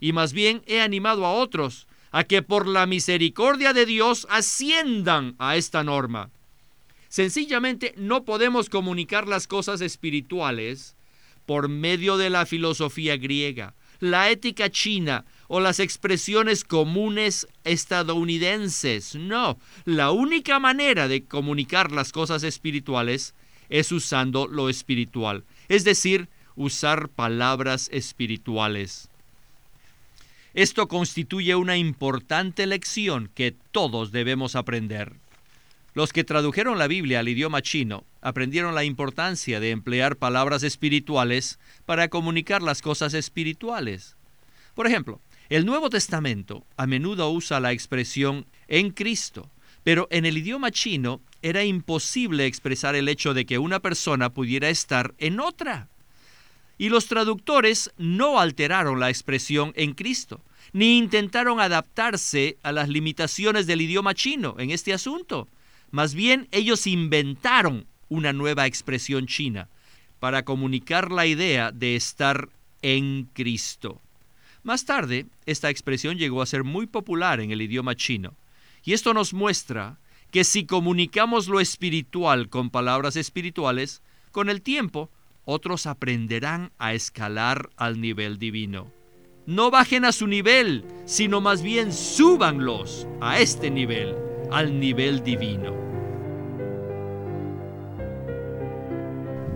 Y 0.00 0.12
más 0.12 0.32
bien 0.32 0.60
he 0.66 0.80
animado 0.80 1.24
a 1.24 1.34
otros 1.34 1.86
a 2.10 2.24
que 2.24 2.42
por 2.42 2.66
la 2.66 2.84
misericordia 2.84 3.72
de 3.72 3.86
Dios 3.86 4.26
asciendan 4.28 5.36
a 5.38 5.54
esta 5.54 5.84
norma. 5.84 6.30
Sencillamente 7.08 7.94
no 7.96 8.24
podemos 8.24 8.68
comunicar 8.68 9.28
las 9.28 9.46
cosas 9.46 9.80
espirituales 9.80 10.96
por 11.46 11.68
medio 11.68 12.16
de 12.16 12.30
la 12.30 12.44
filosofía 12.44 13.16
griega, 13.16 13.72
la 14.00 14.30
ética 14.30 14.68
china 14.68 15.26
o 15.46 15.60
las 15.60 15.78
expresiones 15.78 16.64
comunes 16.64 17.46
estadounidenses. 17.62 19.14
No, 19.14 19.60
la 19.84 20.10
única 20.10 20.58
manera 20.58 21.06
de 21.06 21.22
comunicar 21.22 21.92
las 21.92 22.10
cosas 22.10 22.42
espirituales 22.42 23.32
es 23.68 23.92
usando 23.92 24.46
lo 24.46 24.68
espiritual, 24.68 25.44
es 25.68 25.84
decir, 25.84 26.28
usar 26.54 27.08
palabras 27.08 27.88
espirituales. 27.92 29.08
Esto 30.54 30.88
constituye 30.88 31.54
una 31.54 31.76
importante 31.76 32.66
lección 32.66 33.30
que 33.34 33.54
todos 33.72 34.10
debemos 34.10 34.56
aprender. 34.56 35.12
Los 35.92 36.12
que 36.12 36.24
tradujeron 36.24 36.78
la 36.78 36.88
Biblia 36.88 37.20
al 37.20 37.28
idioma 37.28 37.62
chino 37.62 38.04
aprendieron 38.20 38.74
la 38.74 38.84
importancia 38.84 39.60
de 39.60 39.70
emplear 39.70 40.16
palabras 40.16 40.62
espirituales 40.62 41.58
para 41.84 42.08
comunicar 42.08 42.62
las 42.62 42.82
cosas 42.82 43.14
espirituales. 43.14 44.16
Por 44.74 44.86
ejemplo, 44.86 45.20
el 45.48 45.64
Nuevo 45.64 45.90
Testamento 45.90 46.66
a 46.76 46.86
menudo 46.86 47.30
usa 47.30 47.60
la 47.60 47.72
expresión 47.72 48.46
en 48.68 48.90
Cristo, 48.90 49.48
pero 49.86 50.08
en 50.10 50.26
el 50.26 50.36
idioma 50.36 50.72
chino 50.72 51.20
era 51.42 51.62
imposible 51.62 52.46
expresar 52.46 52.96
el 52.96 53.08
hecho 53.08 53.34
de 53.34 53.46
que 53.46 53.58
una 53.58 53.78
persona 53.78 54.30
pudiera 54.30 54.68
estar 54.68 55.14
en 55.18 55.38
otra. 55.38 55.88
Y 56.76 56.88
los 56.88 57.06
traductores 57.06 57.92
no 57.96 58.40
alteraron 58.40 58.98
la 58.98 59.10
expresión 59.10 59.72
en 59.76 59.94
Cristo, 59.94 60.40
ni 60.72 60.98
intentaron 60.98 61.60
adaptarse 61.60 62.58
a 62.64 62.72
las 62.72 62.88
limitaciones 62.88 63.68
del 63.68 63.80
idioma 63.80 64.12
chino 64.12 64.56
en 64.58 64.72
este 64.72 64.92
asunto. 64.92 65.46
Más 65.92 66.16
bien 66.16 66.48
ellos 66.50 66.88
inventaron 66.88 67.86
una 68.08 68.32
nueva 68.32 68.66
expresión 68.66 69.28
china 69.28 69.68
para 70.18 70.44
comunicar 70.44 71.12
la 71.12 71.26
idea 71.26 71.70
de 71.70 71.94
estar 71.94 72.48
en 72.82 73.28
Cristo. 73.34 74.00
Más 74.64 74.84
tarde, 74.84 75.26
esta 75.46 75.70
expresión 75.70 76.18
llegó 76.18 76.42
a 76.42 76.46
ser 76.46 76.64
muy 76.64 76.88
popular 76.88 77.38
en 77.38 77.52
el 77.52 77.62
idioma 77.62 77.94
chino, 77.94 78.34
y 78.86 78.92
esto 78.92 79.12
nos 79.12 79.34
muestra 79.34 79.98
que 80.30 80.44
si 80.44 80.64
comunicamos 80.64 81.48
lo 81.48 81.60
espiritual 81.60 82.48
con 82.48 82.70
palabras 82.70 83.16
espirituales, 83.16 84.00
con 84.30 84.48
el 84.48 84.62
tiempo 84.62 85.10
otros 85.44 85.86
aprenderán 85.86 86.72
a 86.78 86.94
escalar 86.94 87.68
al 87.76 88.00
nivel 88.00 88.38
divino. 88.38 88.92
No 89.44 89.72
bajen 89.72 90.04
a 90.04 90.12
su 90.12 90.28
nivel, 90.28 90.84
sino 91.04 91.40
más 91.40 91.62
bien 91.62 91.92
súbanlos 91.92 93.08
a 93.20 93.40
este 93.40 93.70
nivel, 93.70 94.14
al 94.52 94.78
nivel 94.78 95.24
divino. 95.24 95.74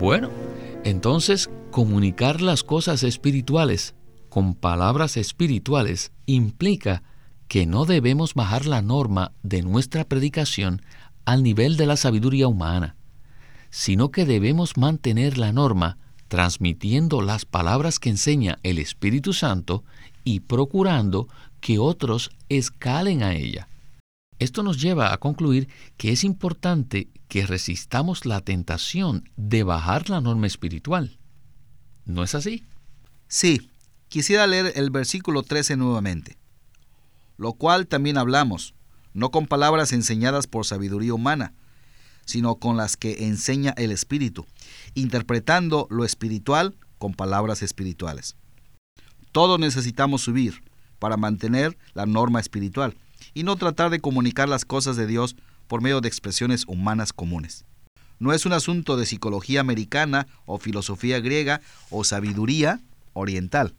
Bueno, 0.00 0.30
entonces 0.82 1.50
comunicar 1.70 2.40
las 2.40 2.64
cosas 2.64 3.04
espirituales 3.04 3.94
con 4.28 4.54
palabras 4.54 5.16
espirituales 5.16 6.10
implica 6.26 7.04
que 7.50 7.66
no 7.66 7.84
debemos 7.84 8.34
bajar 8.34 8.64
la 8.64 8.80
norma 8.80 9.32
de 9.42 9.62
nuestra 9.62 10.04
predicación 10.04 10.82
al 11.24 11.42
nivel 11.42 11.76
de 11.76 11.84
la 11.84 11.96
sabiduría 11.96 12.46
humana, 12.46 12.94
sino 13.70 14.12
que 14.12 14.24
debemos 14.24 14.76
mantener 14.76 15.36
la 15.36 15.52
norma 15.52 15.98
transmitiendo 16.28 17.22
las 17.22 17.46
palabras 17.46 17.98
que 17.98 18.08
enseña 18.08 18.60
el 18.62 18.78
Espíritu 18.78 19.32
Santo 19.32 19.82
y 20.22 20.38
procurando 20.38 21.26
que 21.58 21.80
otros 21.80 22.30
escalen 22.48 23.24
a 23.24 23.34
ella. 23.34 23.66
Esto 24.38 24.62
nos 24.62 24.80
lleva 24.80 25.12
a 25.12 25.18
concluir 25.18 25.68
que 25.96 26.12
es 26.12 26.22
importante 26.22 27.08
que 27.26 27.46
resistamos 27.46 28.26
la 28.26 28.42
tentación 28.42 29.28
de 29.36 29.64
bajar 29.64 30.08
la 30.08 30.20
norma 30.20 30.46
espiritual. 30.46 31.18
¿No 32.04 32.22
es 32.22 32.36
así? 32.36 32.62
Sí, 33.26 33.72
quisiera 34.06 34.46
leer 34.46 34.72
el 34.76 34.90
versículo 34.90 35.42
13 35.42 35.76
nuevamente 35.76 36.39
lo 37.40 37.54
cual 37.54 37.86
también 37.86 38.18
hablamos, 38.18 38.74
no 39.14 39.30
con 39.30 39.46
palabras 39.46 39.94
enseñadas 39.94 40.46
por 40.46 40.66
sabiduría 40.66 41.14
humana, 41.14 41.54
sino 42.26 42.56
con 42.56 42.76
las 42.76 42.98
que 42.98 43.24
enseña 43.24 43.72
el 43.78 43.92
Espíritu, 43.92 44.44
interpretando 44.92 45.86
lo 45.88 46.04
espiritual 46.04 46.76
con 46.98 47.14
palabras 47.14 47.62
espirituales. 47.62 48.36
Todos 49.32 49.58
necesitamos 49.58 50.20
subir 50.20 50.62
para 50.98 51.16
mantener 51.16 51.78
la 51.94 52.04
norma 52.04 52.40
espiritual 52.40 52.94
y 53.32 53.42
no 53.42 53.56
tratar 53.56 53.88
de 53.88 54.00
comunicar 54.00 54.46
las 54.46 54.66
cosas 54.66 54.96
de 54.96 55.06
Dios 55.06 55.34
por 55.66 55.80
medio 55.80 56.02
de 56.02 56.08
expresiones 56.08 56.66
humanas 56.66 57.14
comunes. 57.14 57.64
No 58.18 58.34
es 58.34 58.44
un 58.44 58.52
asunto 58.52 58.98
de 58.98 59.06
psicología 59.06 59.60
americana 59.60 60.26
o 60.44 60.58
filosofía 60.58 61.20
griega 61.20 61.62
o 61.88 62.04
sabiduría 62.04 62.82
oriental. 63.14 63.74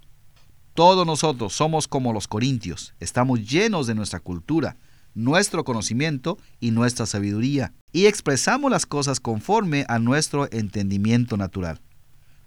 Todos 0.73 1.05
nosotros 1.05 1.53
somos 1.53 1.87
como 1.89 2.13
los 2.13 2.29
corintios, 2.29 2.93
estamos 3.01 3.41
llenos 3.49 3.87
de 3.87 3.95
nuestra 3.95 4.21
cultura, 4.21 4.77
nuestro 5.13 5.65
conocimiento 5.65 6.37
y 6.61 6.71
nuestra 6.71 7.05
sabiduría, 7.05 7.73
y 7.91 8.05
expresamos 8.05 8.71
las 8.71 8.85
cosas 8.85 9.19
conforme 9.19 9.83
a 9.89 9.99
nuestro 9.99 10.49
entendimiento 10.49 11.35
natural. 11.35 11.81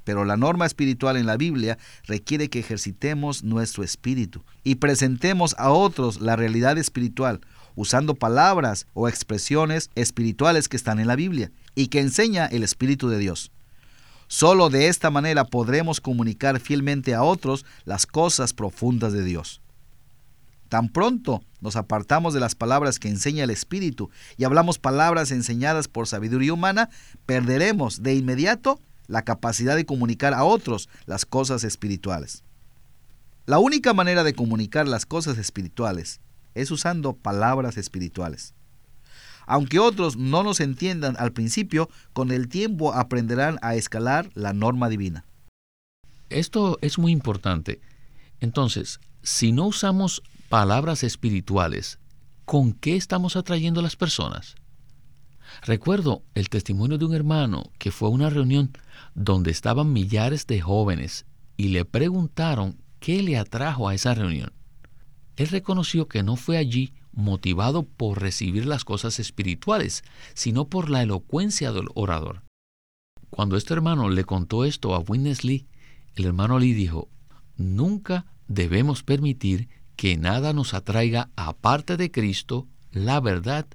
Pero 0.05 0.25
la 0.25 0.39
norma 0.39 0.65
espiritual 0.65 1.19
en 1.19 1.27
la 1.27 1.37
Biblia 1.37 1.77
requiere 2.07 2.49
que 2.49 2.61
ejercitemos 2.61 3.45
nuestro 3.45 3.85
espíritu 3.85 4.43
y 4.63 4.77
presentemos 4.77 5.55
a 5.59 5.71
otros 5.71 6.23
la 6.23 6.35
realidad 6.35 6.79
espiritual 6.79 7.41
usando 7.75 8.15
palabras 8.15 8.87
o 8.95 9.09
expresiones 9.09 9.91
espirituales 9.95 10.69
que 10.69 10.77
están 10.77 10.99
en 10.99 11.09
la 11.09 11.17
Biblia 11.17 11.53
y 11.75 11.89
que 11.89 12.01
enseña 12.01 12.47
el 12.47 12.63
Espíritu 12.63 13.09
de 13.09 13.19
Dios. 13.19 13.51
Solo 14.35 14.69
de 14.69 14.89
esta 14.89 15.13
manera 15.13 15.45
podremos 15.45 16.01
comunicar 16.01 16.59
fielmente 16.59 17.15
a 17.15 17.23
otros 17.23 17.65
las 17.85 18.05
cosas 18.05 18.53
profundas 18.53 19.13
de 19.13 19.23
Dios. 19.23 19.61
Tan 20.69 20.89
pronto 20.89 21.45
nos 21.61 21.77
apartamos 21.77 22.35
de 22.35 22.41
las 22.41 22.57
palabras 22.57 22.99
que 22.99 23.07
enseña 23.07 23.45
el 23.45 23.51
Espíritu 23.51 24.11
y 24.37 24.43
hablamos 24.43 24.81
palabras 24.81 25.31
enseñadas 25.31 25.87
por 25.87 26.09
sabiduría 26.09 26.53
humana, 26.53 26.91
perderemos 27.27 28.03
de 28.03 28.17
inmediato 28.17 28.81
la 29.07 29.23
capacidad 29.23 29.77
de 29.77 29.87
comunicar 29.87 30.35
a 30.35 30.43
otros 30.43 30.89
las 31.07 31.25
cosas 31.25 31.63
espirituales. 31.63 32.43
La 33.47 33.61
única 33.61 33.95
manera 33.95 34.25
de 34.25 34.35
comunicar 34.35 34.89
las 34.89 35.07
cosas 35.07 35.39
espirituales 35.39 36.19
es 36.57 36.73
usando 36.73 37.13
palabras 37.13 37.77
espirituales. 37.77 38.53
Aunque 39.47 39.79
otros 39.79 40.17
no 40.17 40.43
nos 40.43 40.61
entiendan 40.61 41.17
al 41.19 41.33
principio, 41.33 41.89
con 42.13 42.31
el 42.31 42.49
tiempo 42.49 42.93
aprenderán 42.95 43.59
a 43.63 43.75
escalar 43.75 44.31
la 44.35 44.53
norma 44.53 44.89
divina. 44.89 45.25
Esto 46.31 46.79
es 46.81 46.99
muy 46.99 47.13
importante. 47.13 47.81
Entonces, 48.41 49.01
si 49.23 49.53
no 49.53 49.67
usamos 49.67 50.23
palabras 50.49 51.05
espirituales, 51.05 51.99
¿con 52.45 52.73
qué 52.73 52.97
estamos 52.97 53.37
atrayendo 53.37 53.81
a 53.81 53.83
las 53.83 53.97
personas? 53.97 54.57
Recuerdo 55.63 56.23
el 56.35 56.49
testimonio 56.49 56.99
de 56.99 57.05
un 57.05 57.15
hermano 57.15 57.71
que 57.79 57.91
fue 57.91 58.09
a 58.09 58.13
una 58.13 58.31
reunión 58.31 58.73
donde 59.15 59.51
estaban 59.51 59.93
millares 59.93 60.47
de 60.47 60.61
jóvenes 60.61 61.27
y 61.57 61.69
le 61.69 61.85
preguntaron 61.85 62.79
qué 62.99 63.23
le 63.23 63.39
atrajo 63.39 63.89
a 63.89 63.95
esa 63.95 64.15
reunión. 64.15 64.53
Él 65.37 65.49
reconoció 65.49 66.09
que 66.09 66.23
no 66.23 66.37
fue 66.37 66.57
allí 66.57 66.93
motivado 67.15 67.85
por 67.85 68.21
recibir 68.21 68.67
las 68.67 68.85
cosas 68.85 69.19
espirituales, 69.19 70.05
sino 70.35 70.67
por 70.67 70.91
la 70.91 71.03
elocuencia 71.03 71.73
del 71.73 71.87
orador. 71.95 72.43
Cuando 73.31 73.57
este 73.57 73.75
hermano 73.75 74.11
le 74.11 74.25
contó 74.25 74.65
esto 74.65 74.95
a 74.95 75.01
Witness 75.01 75.45
el 75.45 75.65
hermano 76.17 76.59
Lee 76.59 76.73
dijo, 76.73 77.09
nunca 77.57 78.27
debemos 78.47 79.03
permitir 79.03 79.69
que 79.97 80.17
nada 80.17 80.53
nos 80.53 80.75
atraiga 80.75 81.31
aparte 81.37 81.97
de 81.97 82.11
Cristo, 82.11 82.69
la 82.93 83.21
verdad 83.21 83.67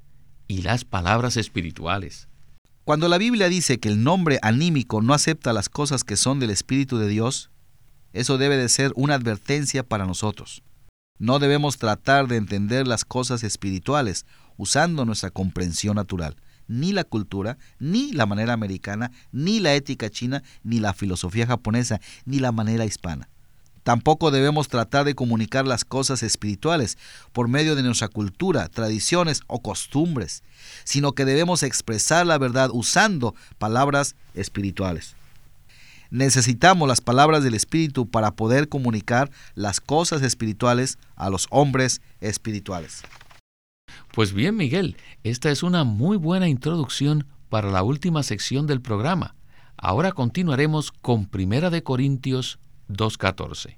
y 0.48 0.62
las 0.62 0.86
palabras 0.86 1.38
espirituales. 1.38 2.28
Cuando 2.84 3.08
la 3.08 3.18
Biblia 3.18 3.50
dice 3.50 3.80
que 3.80 3.90
el 3.90 4.04
nombre 4.04 4.40
anímico 4.42 5.02
no 5.02 5.14
acepta 5.14 5.54
las 5.54 5.70
cosas 5.70 6.04
que 6.04 6.18
son 6.18 6.40
del 6.40 6.50
Espíritu 6.50 6.98
de 6.98 7.08
Dios, 7.08 7.52
eso 8.14 8.38
debe 8.38 8.58
de 8.58 8.70
ser 8.70 8.92
una 8.96 9.16
advertencia 9.16 9.84
para 9.84 10.06
nosotros. 10.06 10.64
No 11.20 11.38
debemos 11.38 11.78
tratar 11.78 12.28
de 12.30 12.38
entender 12.38 12.88
las 12.88 13.04
cosas 13.04 13.44
espirituales 13.44 14.26
usando 14.56 15.04
nuestra 15.04 15.30
comprensión 15.30 15.98
natural, 15.98 16.38
ni 16.70 16.94
la 16.94 17.04
cultura, 17.04 17.58
ni 17.78 18.14
la 18.14 18.26
manera 18.26 18.54
americana, 18.54 19.12
ni 19.34 19.60
la 19.60 19.74
ética 19.74 20.10
china, 20.10 20.44
ni 20.64 20.80
la 20.80 20.94
filosofía 20.94 21.46
japonesa, 21.46 22.00
ni 22.24 22.40
la 22.40 22.54
manera 22.54 22.86
hispana. 22.86 23.28
Tampoco 23.84 24.32
debemos 24.32 24.70
tratar 24.70 25.04
de 25.04 25.16
comunicar 25.16 25.68
las 25.68 25.84
cosas 25.84 26.24
espirituales 26.24 26.98
por 27.34 27.50
medio 27.50 27.76
de 27.76 27.84
nuestra 27.84 28.08
cultura, 28.08 28.70
tradiciones 28.70 29.42
o 29.48 29.62
costumbres, 29.62 30.44
sino 30.86 31.12
que 31.12 31.26
debemos 31.26 31.64
expresar 31.64 32.26
la 32.26 32.38
verdad 32.38 32.70
usando 32.72 33.36
palabras 33.58 34.16
espirituales. 34.36 35.16
Necesitamos 36.12 36.88
las 36.88 37.02
palabras 37.02 37.44
del 37.44 37.54
Espíritu 37.54 38.10
para 38.10 38.32
poder 38.32 38.68
comunicar 38.68 39.30
las 39.54 39.80
cosas 39.80 40.22
espirituales 40.24 40.98
a 41.16 41.30
los 41.30 41.48
hombres 41.52 42.02
espirituales. 42.20 43.04
Pues 44.14 44.34
bien, 44.34 44.56
Miguel, 44.56 44.98
esta 45.24 45.52
es 45.52 45.62
una 45.62 45.84
muy 45.84 46.18
buena 46.18 46.48
introducción 46.48 47.28
para 47.50 47.70
la 47.70 47.84
última 47.84 48.24
sección 48.24 48.66
del 48.66 48.82
programa. 48.82 49.36
Ahora 49.78 50.12
continuaremos 50.12 50.92
con 50.92 51.26
Primera 51.26 51.70
de 51.70 51.84
Corintios 51.84 52.60
2.14. 52.90 53.78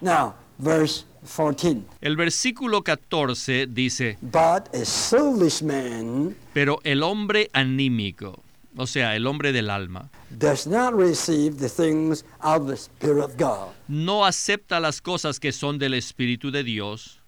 Now, 0.00 0.34
verse 0.58 1.04
14. 1.26 1.82
El 2.00 2.16
versículo 2.16 2.82
14 2.82 3.66
dice, 3.66 4.18
But 4.22 4.74
a 4.74 4.84
soulless 4.84 5.62
man 5.62 6.36
pero 6.52 6.80
el 6.84 7.02
hombre 7.02 7.50
anímico, 7.52 8.42
o 8.76 8.86
sea, 8.86 9.16
el 9.16 9.26
hombre 9.26 9.52
del 9.52 9.70
alma, 9.70 10.10
does 10.30 10.66
not 10.66 10.92
receive 10.94 11.56
the 11.56 11.68
things 11.68 12.24
of 12.42 12.68
the 12.68 12.74
Spirit 12.74 13.22
of 13.22 13.36
God, 13.36 13.72
no 13.88 14.24
acepta 14.24 14.80
las 14.80 15.00
cosas 15.00 15.40
que 15.40 15.52
son 15.52 15.78
del 15.78 15.94
Espíritu 15.94 16.50
de 16.50 16.62
Dios, 16.62 17.20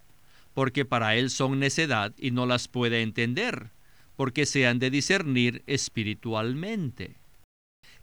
porque 0.55 0.85
para 0.85 1.17
él 1.17 1.31
son 1.31 1.59
necedad 1.59 2.13
y 2.19 2.31
no 2.31 2.47
las 2.47 2.69
puede 2.69 3.03
entender, 3.03 3.71
porque 4.17 4.47
se 4.47 4.67
han 4.67 4.79
de 4.79 4.91
discernir 4.91 5.63
espiritualmente. 5.67 7.17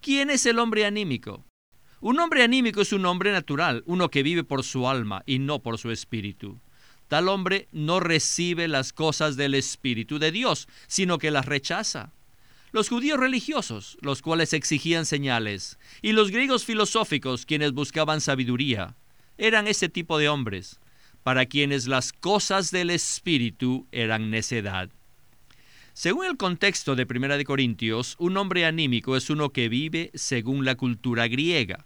¿Quién 0.02 0.30
es 0.30 0.46
el 0.46 0.60
hombre 0.60 0.86
anímico? 0.86 1.46
Un 2.02 2.20
hombre 2.20 2.44
anímico 2.44 2.82
es 2.82 2.94
un 2.94 3.06
hombre 3.06 3.32
natural, 3.32 3.84
uno 3.86 4.10
que 4.10 4.24
vive 4.24 4.44
por 4.44 4.64
su 4.64 4.88
alma 4.88 5.24
y 5.26 5.40
no 5.40 5.60
por 5.60 5.78
su 5.78 5.92
espíritu. 5.92 6.60
Tal 7.08 7.30
hombre 7.30 7.68
no 7.72 8.00
recibe 8.00 8.68
las 8.68 8.94
cosas 8.94 9.38
del 9.38 9.54
Espíritu 9.54 10.20
de 10.20 10.32
Dios, 10.32 10.68
sino 10.88 11.18
que 11.18 11.32
las 11.32 11.46
rechaza. 11.46 12.12
Los 12.76 12.90
judíos 12.90 13.18
religiosos, 13.18 13.98
los 14.02 14.22
cuales 14.22 14.52
exigían 14.52 15.06
señales, 15.06 15.80
y 16.02 16.12
los 16.12 16.30
griegos 16.30 16.66
filosóficos, 16.66 17.46
quienes 17.46 17.72
buscaban 17.72 18.20
sabiduría, 18.20 18.98
eran 19.38 19.68
ese 19.68 19.88
tipo 19.88 20.18
de 20.18 20.28
hombres, 20.28 20.82
para 21.24 21.46
quienes 21.46 21.88
las 21.88 22.12
cosas 22.12 22.72
del 22.72 22.90
Espíritu 22.90 23.88
eran 23.94 24.30
necedad. 24.30 24.90
Según 25.94 26.26
el 26.26 26.36
contexto 26.36 26.98
de 26.98 27.06
Primera 27.06 27.38
de 27.38 27.46
Corintios, 27.46 28.18
un 28.20 28.36
hombre 28.36 28.66
anímico 28.66 29.16
es 29.16 29.30
uno 29.30 29.52
que 29.52 29.70
vive 29.70 30.12
según 30.14 30.66
la 30.66 30.76
cultura 30.76 31.30
griega. 31.30 31.86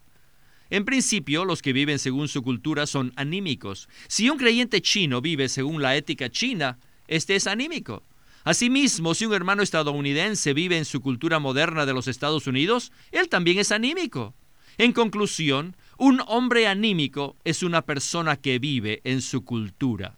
En 0.72 0.86
principio, 0.86 1.46
los 1.46 1.62
que 1.62 1.72
viven 1.72 2.00
según 2.00 2.28
su 2.28 2.42
cultura 2.42 2.88
son 2.88 3.14
anímicos. 3.16 3.90
Si 4.08 4.28
un 4.28 4.40
creyente 4.40 4.82
chino 4.82 5.22
vive 5.22 5.50
según 5.50 5.84
la 5.84 5.96
ética 5.96 6.32
china, 6.32 6.80
este 7.08 7.36
es 7.36 7.46
anímico. 7.46 8.02
Asimismo, 8.44 9.14
si 9.14 9.26
un 9.26 9.34
hermano 9.34 9.62
estadounidense 9.62 10.54
vive 10.54 10.78
en 10.78 10.86
su 10.86 11.02
cultura 11.02 11.40
moderna 11.40 11.86
de 11.86 11.94
los 11.94 12.08
Estados 12.08 12.48
Unidos, 12.48 12.92
él 13.12 13.30
también 13.30 13.60
es 13.60 13.72
anímico. 13.72 14.34
En 14.78 14.94
conclusión, 14.94 15.76
un 15.98 16.22
hombre 16.28 16.68
anímico 16.68 17.36
es 17.44 17.64
una 17.64 17.82
persona 17.82 18.38
que 18.38 18.60
vive 18.60 19.02
en 19.04 19.22
su 19.22 19.44
cultura. 19.44 20.18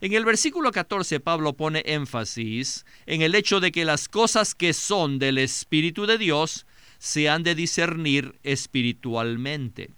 En 0.00 0.14
el 0.14 0.24
versículo 0.24 0.72
14 0.72 1.20
Pablo 1.20 1.52
pone 1.52 1.84
énfasis 1.86 2.84
en 3.06 3.22
el 3.22 3.36
hecho 3.36 3.60
de 3.60 3.70
que 3.70 3.84
las 3.84 4.08
cosas 4.08 4.56
que 4.56 4.72
son 4.72 5.20
del 5.20 5.38
Espíritu 5.38 6.06
de 6.06 6.18
Dios 6.18 6.66
se 6.98 7.28
han 7.28 7.44
de 7.44 7.54
discernir 7.54 8.36
espiritualmente. 8.42 9.94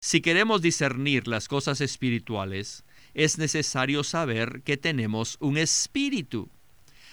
Si 0.00 0.20
queremos 0.20 0.60
discernir 0.60 1.28
las 1.28 1.46
cosas 1.46 1.80
espirituales, 1.80 2.84
es 3.14 3.38
necesario 3.38 4.02
saber 4.02 4.62
que 4.64 4.76
tenemos 4.76 5.36
un 5.38 5.56
espíritu. 5.56 6.50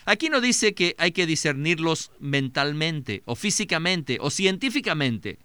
Aquí 0.05 0.29
no 0.29 0.41
dice 0.41 0.73
que 0.73 0.95
hay 0.97 1.11
que 1.11 1.25
discernirlos 1.25 2.11
mentalmente 2.19 3.21
o 3.25 3.35
físicamente 3.35 4.17
o 4.19 4.29
científicamente. 4.29 5.37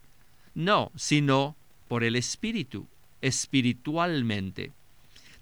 No, 0.55 0.91
sino 0.97 1.57
por 1.89 2.05
el 2.05 2.17
espíritu, 2.17 2.87
espiritualmente. 3.21 4.73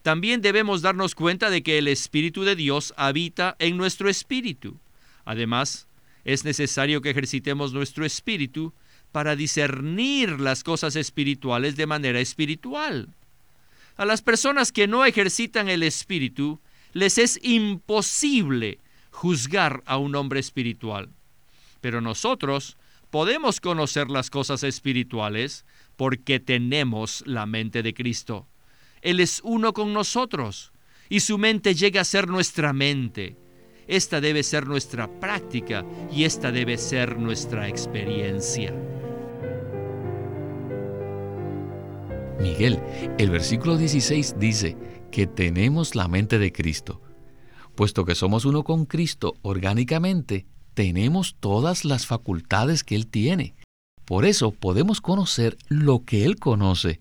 También 0.03 0.43
debemos 0.43 0.83
darnos 0.83 1.15
cuenta 1.15 1.49
de 1.49 1.63
que 1.63 1.79
el 1.79 1.89
Espíritu 1.89 2.45
de 2.45 2.57
Dios 2.57 2.93
habita 2.99 3.57
en 3.59 3.79
nuestro 3.79 4.11
espíritu. 4.11 4.77
Además, 5.25 5.87
es 6.27 6.45
necesario 6.45 7.01
que 7.01 7.11
ejercitemos 7.11 7.73
nuestro 7.73 8.05
espíritu 8.05 8.75
para 9.13 9.37
discernir 9.37 10.41
las 10.41 10.65
cosas 10.65 10.97
espirituales 10.97 11.77
de 11.77 11.87
manera 11.87 12.21
espiritual. 12.21 13.09
A 13.97 14.05
las 14.05 14.21
personas 14.21 14.73
que 14.73 14.89
no 14.89 15.05
ejercitan 15.05 15.69
el 15.69 15.83
espíritu, 15.83 16.61
les 16.93 17.17
es 17.17 17.39
imposible 17.43 18.81
juzgar 19.15 19.85
a 19.87 19.97
un 19.97 20.17
hombre 20.17 20.41
espiritual. 20.41 21.09
Pero 21.81 22.01
nosotros 22.01 22.77
podemos 23.11 23.61
conocer 23.61 24.11
las 24.11 24.29
cosas 24.29 24.65
espirituales 24.65 25.65
porque 25.97 26.41
tenemos 26.41 27.23
la 27.25 27.47
mente 27.47 27.85
de 27.85 27.95
Cristo. 27.95 28.49
Él 29.03 29.21
es 29.21 29.41
uno 29.45 29.73
con 29.73 29.93
nosotros 29.93 30.73
y 31.09 31.21
su 31.21 31.39
mente 31.39 31.77
llega 31.77 32.01
a 32.01 32.05
ser 32.05 32.27
nuestra 32.27 32.73
mente. 32.73 33.37
Esta 33.87 34.21
debe 34.21 34.43
ser 34.43 34.67
nuestra 34.67 35.09
práctica 35.21 35.85
y 36.11 36.25
esta 36.25 36.51
debe 36.51 36.77
ser 36.77 37.17
nuestra 37.17 37.69
experiencia. 37.69 38.75
Miguel, 42.41 42.81
el 43.19 43.31
versículo 43.31 43.77
16 43.77 44.41
dice 44.41 44.77
que 45.13 45.29
tenemos 45.29 45.95
la 45.95 46.09
mente 46.09 46.41
de 46.41 46.51
Cristo. 46.53 47.01
Puesto 47.75 48.05
que 48.05 48.15
somos 48.15 48.45
uno 48.45 48.63
con 48.63 48.87
Cristo 48.87 49.35
orgánicamente, 49.43 50.47
tenemos 50.75 51.37
todas 51.41 51.85
las 51.85 52.07
facultades 52.07 52.85
que 52.85 52.95
Él 52.95 53.09
tiene. 53.09 53.55
Por 54.05 54.25
eso 54.25 54.53
podemos 54.53 55.01
conocer 55.01 55.57
lo 55.69 56.05
que 56.05 56.25
Él 56.25 56.37
conoce. 56.37 57.01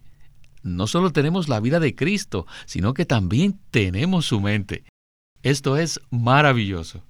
No 0.64 0.88
solo 0.88 1.12
tenemos 1.12 1.48
la 1.48 1.60
vida 1.60 1.80
de 1.80 1.94
Cristo, 1.94 2.48
sino 2.66 2.94
que 2.94 3.06
también 3.06 3.60
tenemos 3.70 4.26
su 4.26 4.40
mente. 4.40 4.84
Esto 5.44 5.78
es 5.78 6.00
maravilloso. 6.10 7.04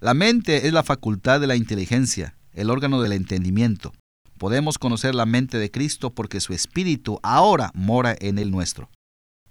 La 0.00 0.14
mente 0.14 0.66
es 0.66 0.72
la 0.72 0.82
facultad 0.82 1.40
de 1.40 1.46
la 1.46 1.56
inteligencia, 1.56 2.36
el 2.52 2.70
órgano 2.70 3.00
del 3.00 3.12
entendimiento. 3.12 3.92
Podemos 4.38 4.78
conocer 4.78 5.14
la 5.14 5.26
mente 5.26 5.58
de 5.58 5.70
Cristo 5.70 6.10
porque 6.10 6.40
su 6.40 6.52
espíritu 6.52 7.20
ahora 7.22 7.70
mora 7.74 8.16
en 8.18 8.38
el 8.38 8.50
nuestro. 8.50 8.90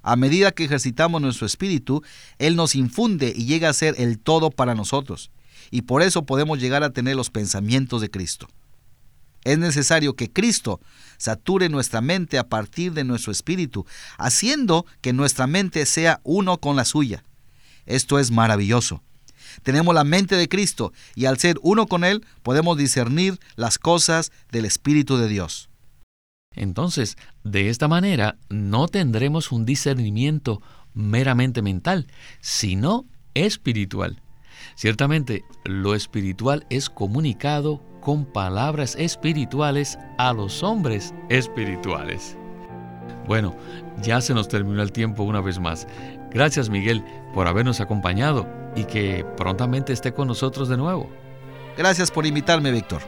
A 0.03 0.17
medida 0.17 0.51
que 0.51 0.65
ejercitamos 0.65 1.21
nuestro 1.21 1.47
espíritu, 1.47 2.03
Él 2.37 2.55
nos 2.55 2.75
infunde 2.75 3.33
y 3.35 3.45
llega 3.45 3.69
a 3.69 3.73
ser 3.73 3.95
el 3.97 4.19
todo 4.19 4.51
para 4.51 4.75
nosotros. 4.75 5.31
Y 5.71 5.83
por 5.83 6.01
eso 6.03 6.25
podemos 6.25 6.59
llegar 6.59 6.83
a 6.83 6.91
tener 6.91 7.15
los 7.15 7.29
pensamientos 7.29 8.01
de 8.01 8.11
Cristo. 8.11 8.49
Es 9.45 9.57
necesario 9.57 10.15
que 10.15 10.31
Cristo 10.31 10.79
sature 11.17 11.69
nuestra 11.69 12.01
mente 12.01 12.37
a 12.37 12.47
partir 12.47 12.93
de 12.93 13.05
nuestro 13.05 13.31
espíritu, 13.31 13.85
haciendo 14.17 14.85
que 15.01 15.13
nuestra 15.13 15.47
mente 15.47 15.85
sea 15.85 16.19
uno 16.23 16.57
con 16.57 16.75
la 16.75 16.85
suya. 16.85 17.23
Esto 17.85 18.19
es 18.19 18.29
maravilloso. 18.29 19.01
Tenemos 19.63 19.93
la 19.95 20.03
mente 20.03 20.35
de 20.35 20.49
Cristo 20.49 20.93
y 21.15 21.25
al 21.25 21.37
ser 21.37 21.57
uno 21.61 21.87
con 21.87 22.03
Él 22.03 22.25
podemos 22.41 22.77
discernir 22.77 23.39
las 23.55 23.77
cosas 23.77 24.31
del 24.51 24.65
Espíritu 24.65 25.17
de 25.17 25.27
Dios. 25.27 25.69
Entonces, 26.55 27.17
de 27.43 27.69
esta 27.69 27.87
manera 27.87 28.37
no 28.49 28.87
tendremos 28.87 29.51
un 29.51 29.65
discernimiento 29.65 30.61
meramente 30.93 31.61
mental, 31.61 32.07
sino 32.41 33.05
espiritual. 33.33 34.21
Ciertamente, 34.75 35.43
lo 35.65 35.95
espiritual 35.95 36.65
es 36.69 36.89
comunicado 36.89 37.81
con 38.01 38.25
palabras 38.25 38.95
espirituales 38.97 39.97
a 40.17 40.33
los 40.33 40.63
hombres 40.63 41.13
espirituales. 41.29 42.37
Bueno, 43.27 43.55
ya 44.01 44.19
se 44.21 44.33
nos 44.33 44.47
terminó 44.47 44.81
el 44.81 44.91
tiempo 44.91 45.23
una 45.23 45.41
vez 45.41 45.59
más. 45.59 45.87
Gracias 46.31 46.69
Miguel 46.69 47.03
por 47.33 47.47
habernos 47.47 47.79
acompañado 47.79 48.47
y 48.75 48.85
que 48.85 49.25
prontamente 49.37 49.93
esté 49.93 50.13
con 50.13 50.27
nosotros 50.27 50.67
de 50.67 50.77
nuevo. 50.77 51.09
Gracias 51.77 52.11
por 52.11 52.25
invitarme, 52.25 52.71
Víctor. 52.71 53.01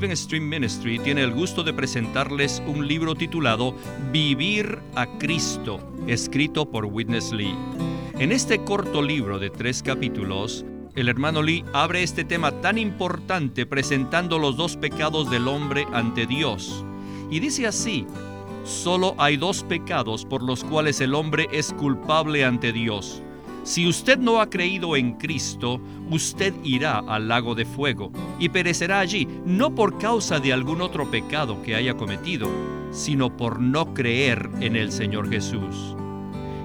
Living 0.00 0.14
Stream 0.14 0.48
Ministry 0.48 1.00
tiene 1.00 1.24
el 1.24 1.32
gusto 1.32 1.64
de 1.64 1.72
presentarles 1.72 2.62
un 2.68 2.86
libro 2.86 3.16
titulado 3.16 3.74
Vivir 4.12 4.78
a 4.94 5.08
Cristo, 5.18 5.80
escrito 6.06 6.70
por 6.70 6.84
Witness 6.84 7.32
Lee. 7.32 7.56
En 8.16 8.30
este 8.30 8.62
corto 8.62 9.02
libro 9.02 9.40
de 9.40 9.50
tres 9.50 9.82
capítulos, 9.82 10.64
el 10.94 11.08
hermano 11.08 11.42
Lee 11.42 11.64
abre 11.72 12.04
este 12.04 12.22
tema 12.22 12.52
tan 12.60 12.78
importante 12.78 13.66
presentando 13.66 14.38
los 14.38 14.56
dos 14.56 14.76
pecados 14.76 15.32
del 15.32 15.48
hombre 15.48 15.84
ante 15.92 16.28
Dios. 16.28 16.84
Y 17.28 17.40
dice 17.40 17.66
así, 17.66 18.06
solo 18.62 19.16
hay 19.18 19.36
dos 19.36 19.64
pecados 19.64 20.24
por 20.24 20.44
los 20.44 20.62
cuales 20.62 21.00
el 21.00 21.12
hombre 21.12 21.48
es 21.50 21.72
culpable 21.72 22.44
ante 22.44 22.72
Dios 22.72 23.24
si 23.68 23.86
usted 23.86 24.16
no 24.16 24.40
ha 24.40 24.48
creído 24.48 24.96
en 24.96 25.12
Cristo, 25.18 25.78
usted 26.08 26.54
irá 26.64 27.00
al 27.00 27.28
lago 27.28 27.54
de 27.54 27.66
fuego 27.66 28.10
y 28.38 28.48
perecerá 28.48 28.98
allí, 28.98 29.28
no 29.44 29.74
por 29.74 29.98
causa 29.98 30.40
de 30.40 30.54
algún 30.54 30.80
otro 30.80 31.10
pecado 31.10 31.60
que 31.62 31.74
haya 31.74 31.92
cometido, 31.92 32.48
sino 32.92 33.36
por 33.36 33.60
no 33.60 33.92
creer 33.92 34.48
en 34.60 34.74
el 34.74 34.90
Señor 34.90 35.28
Jesús. 35.28 35.94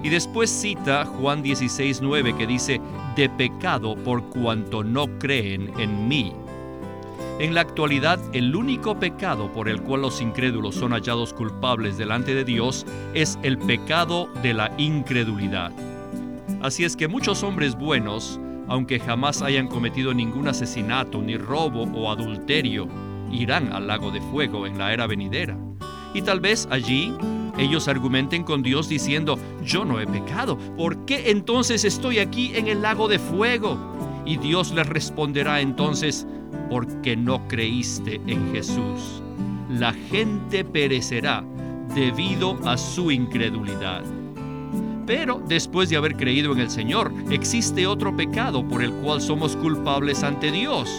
Y 0.02 0.08
después 0.08 0.50
cita 0.50 1.04
Juan 1.04 1.44
16:9 1.44 2.38
que 2.38 2.48
dice, 2.48 2.80
de 3.18 3.28
pecado 3.28 3.98
por 3.98 4.24
cuanto 4.30 4.86
no 4.86 5.20
creen 5.20 5.74
en 5.78 6.08
mí. 6.08 6.32
En 7.38 7.54
la 7.54 7.62
actualidad, 7.62 8.18
el 8.32 8.56
único 8.56 8.98
pecado 8.98 9.52
por 9.52 9.68
el 9.68 9.82
cual 9.82 10.04
los 10.04 10.22
incrédulos 10.22 10.76
son 10.76 10.94
hallados 10.94 11.34
culpables 11.34 11.98
delante 11.98 12.34
de 12.34 12.46
Dios 12.46 12.86
es 13.14 13.38
el 13.44 13.58
pecado 13.58 14.30
de 14.42 14.54
la 14.54 14.72
incredulidad. 14.78 15.74
Así 16.64 16.86
es 16.86 16.96
que 16.96 17.10
muchos 17.10 17.44
hombres 17.44 17.76
buenos, 17.76 18.40
aunque 18.70 18.98
jamás 18.98 19.42
hayan 19.42 19.68
cometido 19.68 20.14
ningún 20.14 20.48
asesinato, 20.48 21.22
ni 21.22 21.36
robo 21.36 21.84
o 21.84 22.10
adulterio, 22.10 22.88
irán 23.30 23.74
al 23.74 23.88
lago 23.88 24.12
de 24.12 24.22
fuego 24.22 24.66
en 24.66 24.78
la 24.78 24.94
era 24.94 25.06
venidera. 25.06 25.58
Y 26.14 26.22
tal 26.22 26.40
vez 26.40 26.66
allí 26.72 27.14
ellos 27.58 27.90
argumenten 27.90 28.44
con 28.44 28.64
Dios 28.64 28.88
diciendo, 28.88 29.38
yo 29.62 29.84
no 29.84 30.00
he 30.00 30.08
pecado, 30.08 30.58
¿por 30.78 31.04
qué 31.04 31.32
entonces 31.32 31.84
estoy 31.84 32.20
aquí 32.20 32.54
en 32.56 32.70
el 32.70 32.82
lago 32.82 33.10
de 33.10 33.20
fuego? 33.20 33.78
Y 34.26 34.38
Dios 34.38 34.74
les 34.74 34.88
responderá 34.88 35.60
entonces, 35.60 36.26
porque 36.70 37.18
no 37.18 37.46
creíste 37.50 38.22
en 38.26 38.54
Jesús. 38.54 39.22
La 39.70 39.92
gente 39.92 40.64
perecerá 40.64 41.44
debido 41.94 42.58
a 42.66 42.78
su 42.78 43.12
incredulidad. 43.12 44.23
Pero 45.06 45.42
después 45.48 45.90
de 45.90 45.98
haber 45.98 46.16
creído 46.16 46.54
en 46.54 46.60
el 46.60 46.70
Señor, 46.70 47.12
existe 47.30 47.86
otro 47.88 48.16
pecado 48.16 48.68
por 48.68 48.84
el 48.84 48.94
cual 48.94 49.22
somos 49.22 49.56
culpables 49.56 50.24
ante 50.24 50.52
Dios. 50.52 50.90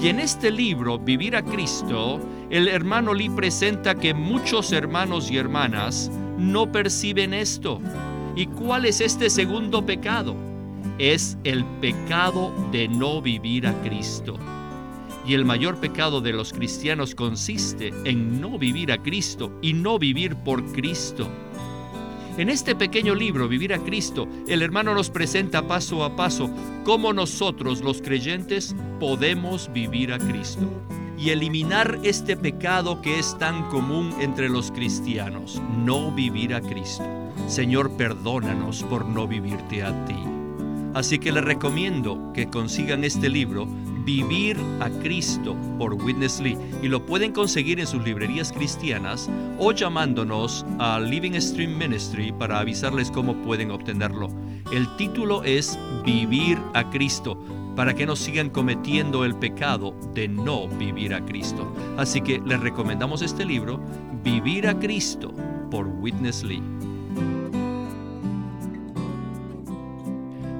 Y 0.00 0.08
en 0.08 0.20
este 0.20 0.50
libro, 0.50 0.98
Vivir 0.98 1.36
a 1.36 1.42
Cristo, 1.42 2.20
el 2.48 2.68
hermano 2.68 3.12
Lee 3.12 3.28
presenta 3.28 3.94
que 3.94 4.14
muchos 4.14 4.72
hermanos 4.72 5.30
y 5.30 5.36
hermanas 5.36 6.10
no 6.38 6.70
perciben 6.70 7.34
esto. 7.34 7.80
¿Y 8.34 8.46
cuál 8.46 8.86
es 8.86 9.00
este 9.00 9.28
segundo 9.28 9.84
pecado? 9.84 10.34
Es 10.98 11.36
el 11.44 11.64
pecado 11.80 12.52
de 12.72 12.88
no 12.88 13.20
vivir 13.20 13.66
a 13.66 13.74
Cristo. 13.82 14.38
Y 15.26 15.34
el 15.34 15.44
mayor 15.44 15.76
pecado 15.76 16.20
de 16.20 16.32
los 16.32 16.52
cristianos 16.52 17.14
consiste 17.14 17.92
en 18.04 18.40
no 18.40 18.58
vivir 18.58 18.92
a 18.92 19.02
Cristo 19.02 19.52
y 19.60 19.74
no 19.74 19.98
vivir 19.98 20.34
por 20.36 20.64
Cristo. 20.72 21.28
En 22.36 22.48
este 22.48 22.74
pequeño 22.74 23.14
libro, 23.14 23.48
Vivir 23.48 23.74
a 23.74 23.78
Cristo, 23.78 24.28
el 24.48 24.62
hermano 24.62 24.94
nos 24.94 25.10
presenta 25.10 25.66
paso 25.66 26.04
a 26.04 26.16
paso 26.16 26.50
cómo 26.84 27.12
nosotros 27.12 27.82
los 27.82 28.00
creyentes 28.00 28.74
podemos 28.98 29.70
vivir 29.72 30.12
a 30.12 30.18
Cristo 30.18 30.68
y 31.18 31.30
eliminar 31.30 31.98
este 32.02 32.36
pecado 32.36 33.02
que 33.02 33.18
es 33.18 33.36
tan 33.38 33.68
común 33.68 34.14
entre 34.20 34.48
los 34.48 34.72
cristianos, 34.72 35.60
no 35.84 36.10
vivir 36.10 36.54
a 36.54 36.62
Cristo. 36.62 37.04
Señor, 37.46 37.90
perdónanos 37.96 38.84
por 38.84 39.04
no 39.04 39.28
vivirte 39.28 39.82
a 39.82 40.04
ti. 40.06 40.39
Así 40.94 41.18
que 41.18 41.32
les 41.32 41.44
recomiendo 41.44 42.32
que 42.34 42.48
consigan 42.48 43.04
este 43.04 43.28
libro, 43.28 43.68
Vivir 44.04 44.56
a 44.80 44.88
Cristo 45.02 45.54
por 45.78 45.92
Witness 45.94 46.40
Lee 46.40 46.56
y 46.82 46.88
lo 46.88 47.04
pueden 47.04 47.32
conseguir 47.32 47.78
en 47.78 47.86
sus 47.86 48.02
librerías 48.02 48.50
cristianas 48.50 49.28
o 49.58 49.72
llamándonos 49.72 50.64
a 50.78 50.98
Living 50.98 51.38
Stream 51.38 51.76
Ministry 51.76 52.32
para 52.32 52.58
avisarles 52.58 53.10
cómo 53.10 53.34
pueden 53.42 53.70
obtenerlo. 53.70 54.28
El 54.72 54.88
título 54.96 55.44
es 55.44 55.78
Vivir 56.04 56.58
a 56.74 56.88
Cristo 56.90 57.38
para 57.76 57.94
que 57.94 58.06
no 58.06 58.16
sigan 58.16 58.50
cometiendo 58.50 59.24
el 59.24 59.36
pecado 59.36 59.94
de 60.14 60.28
no 60.28 60.66
vivir 60.66 61.14
a 61.14 61.24
Cristo. 61.24 61.72
Así 61.96 62.20
que 62.20 62.40
les 62.44 62.60
recomendamos 62.60 63.22
este 63.22 63.44
libro, 63.44 63.80
Vivir 64.24 64.66
a 64.66 64.78
Cristo 64.78 65.32
por 65.70 65.86
Witness 65.86 66.42
Lee. 66.42 66.62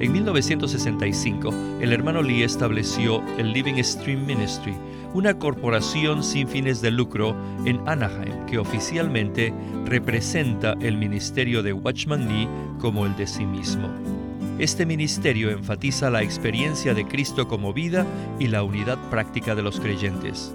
En 0.00 0.12
1965, 0.12 1.52
el 1.82 1.92
hermano 1.92 2.22
Lee 2.22 2.42
estableció 2.42 3.22
el 3.36 3.52
Living 3.52 3.82
Stream 3.84 4.24
Ministry, 4.24 4.74
una 5.12 5.38
corporación 5.38 6.24
sin 6.24 6.48
fines 6.48 6.80
de 6.80 6.90
lucro 6.90 7.36
en 7.66 7.86
Anaheim 7.86 8.46
que 8.46 8.56
oficialmente 8.56 9.52
representa 9.84 10.74
el 10.80 10.96
ministerio 10.96 11.62
de 11.62 11.74
Watchman 11.74 12.28
Lee 12.28 12.48
como 12.78 13.04
el 13.04 13.14
de 13.16 13.26
sí 13.26 13.44
mismo. 13.44 13.90
Este 14.58 14.86
ministerio 14.86 15.50
enfatiza 15.50 16.08
la 16.08 16.22
experiencia 16.22 16.94
de 16.94 17.06
Cristo 17.06 17.46
como 17.46 17.74
vida 17.74 18.06
y 18.38 18.46
la 18.46 18.62
unidad 18.62 18.96
práctica 19.10 19.54
de 19.54 19.62
los 19.62 19.80
creyentes. 19.80 20.54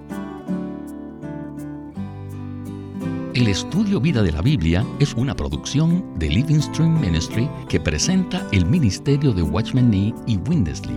El 3.41 3.47
estudio 3.47 3.99
Vida 3.99 4.21
de 4.21 4.31
la 4.31 4.43
Biblia 4.43 4.85
es 4.99 5.15
una 5.15 5.35
producción 5.35 6.05
de 6.19 6.29
Living 6.29 6.59
Stream 6.59 7.01
Ministry 7.01 7.49
que 7.67 7.79
presenta 7.79 8.47
el 8.51 8.67
ministerio 8.67 9.33
de 9.33 9.41
Watchman 9.41 9.89
Nee 9.89 10.13
y 10.27 10.37
Windesley. 10.37 10.95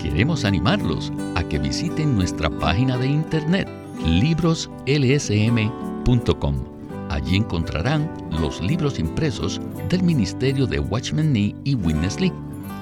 Queremos 0.00 0.44
animarlos 0.44 1.12
a 1.34 1.42
que 1.42 1.58
visiten 1.58 2.14
nuestra 2.14 2.48
página 2.48 2.96
de 2.96 3.08
internet 3.08 3.68
libroslsm.com. 4.06 6.54
Allí 7.10 7.36
encontrarán 7.36 8.08
los 8.40 8.62
libros 8.62 9.00
impresos 9.00 9.60
del 9.88 10.04
ministerio 10.04 10.68
de 10.68 10.78
Watchman 10.78 11.32
Nee 11.32 11.56
y 11.64 11.74
Windesley 11.74 12.32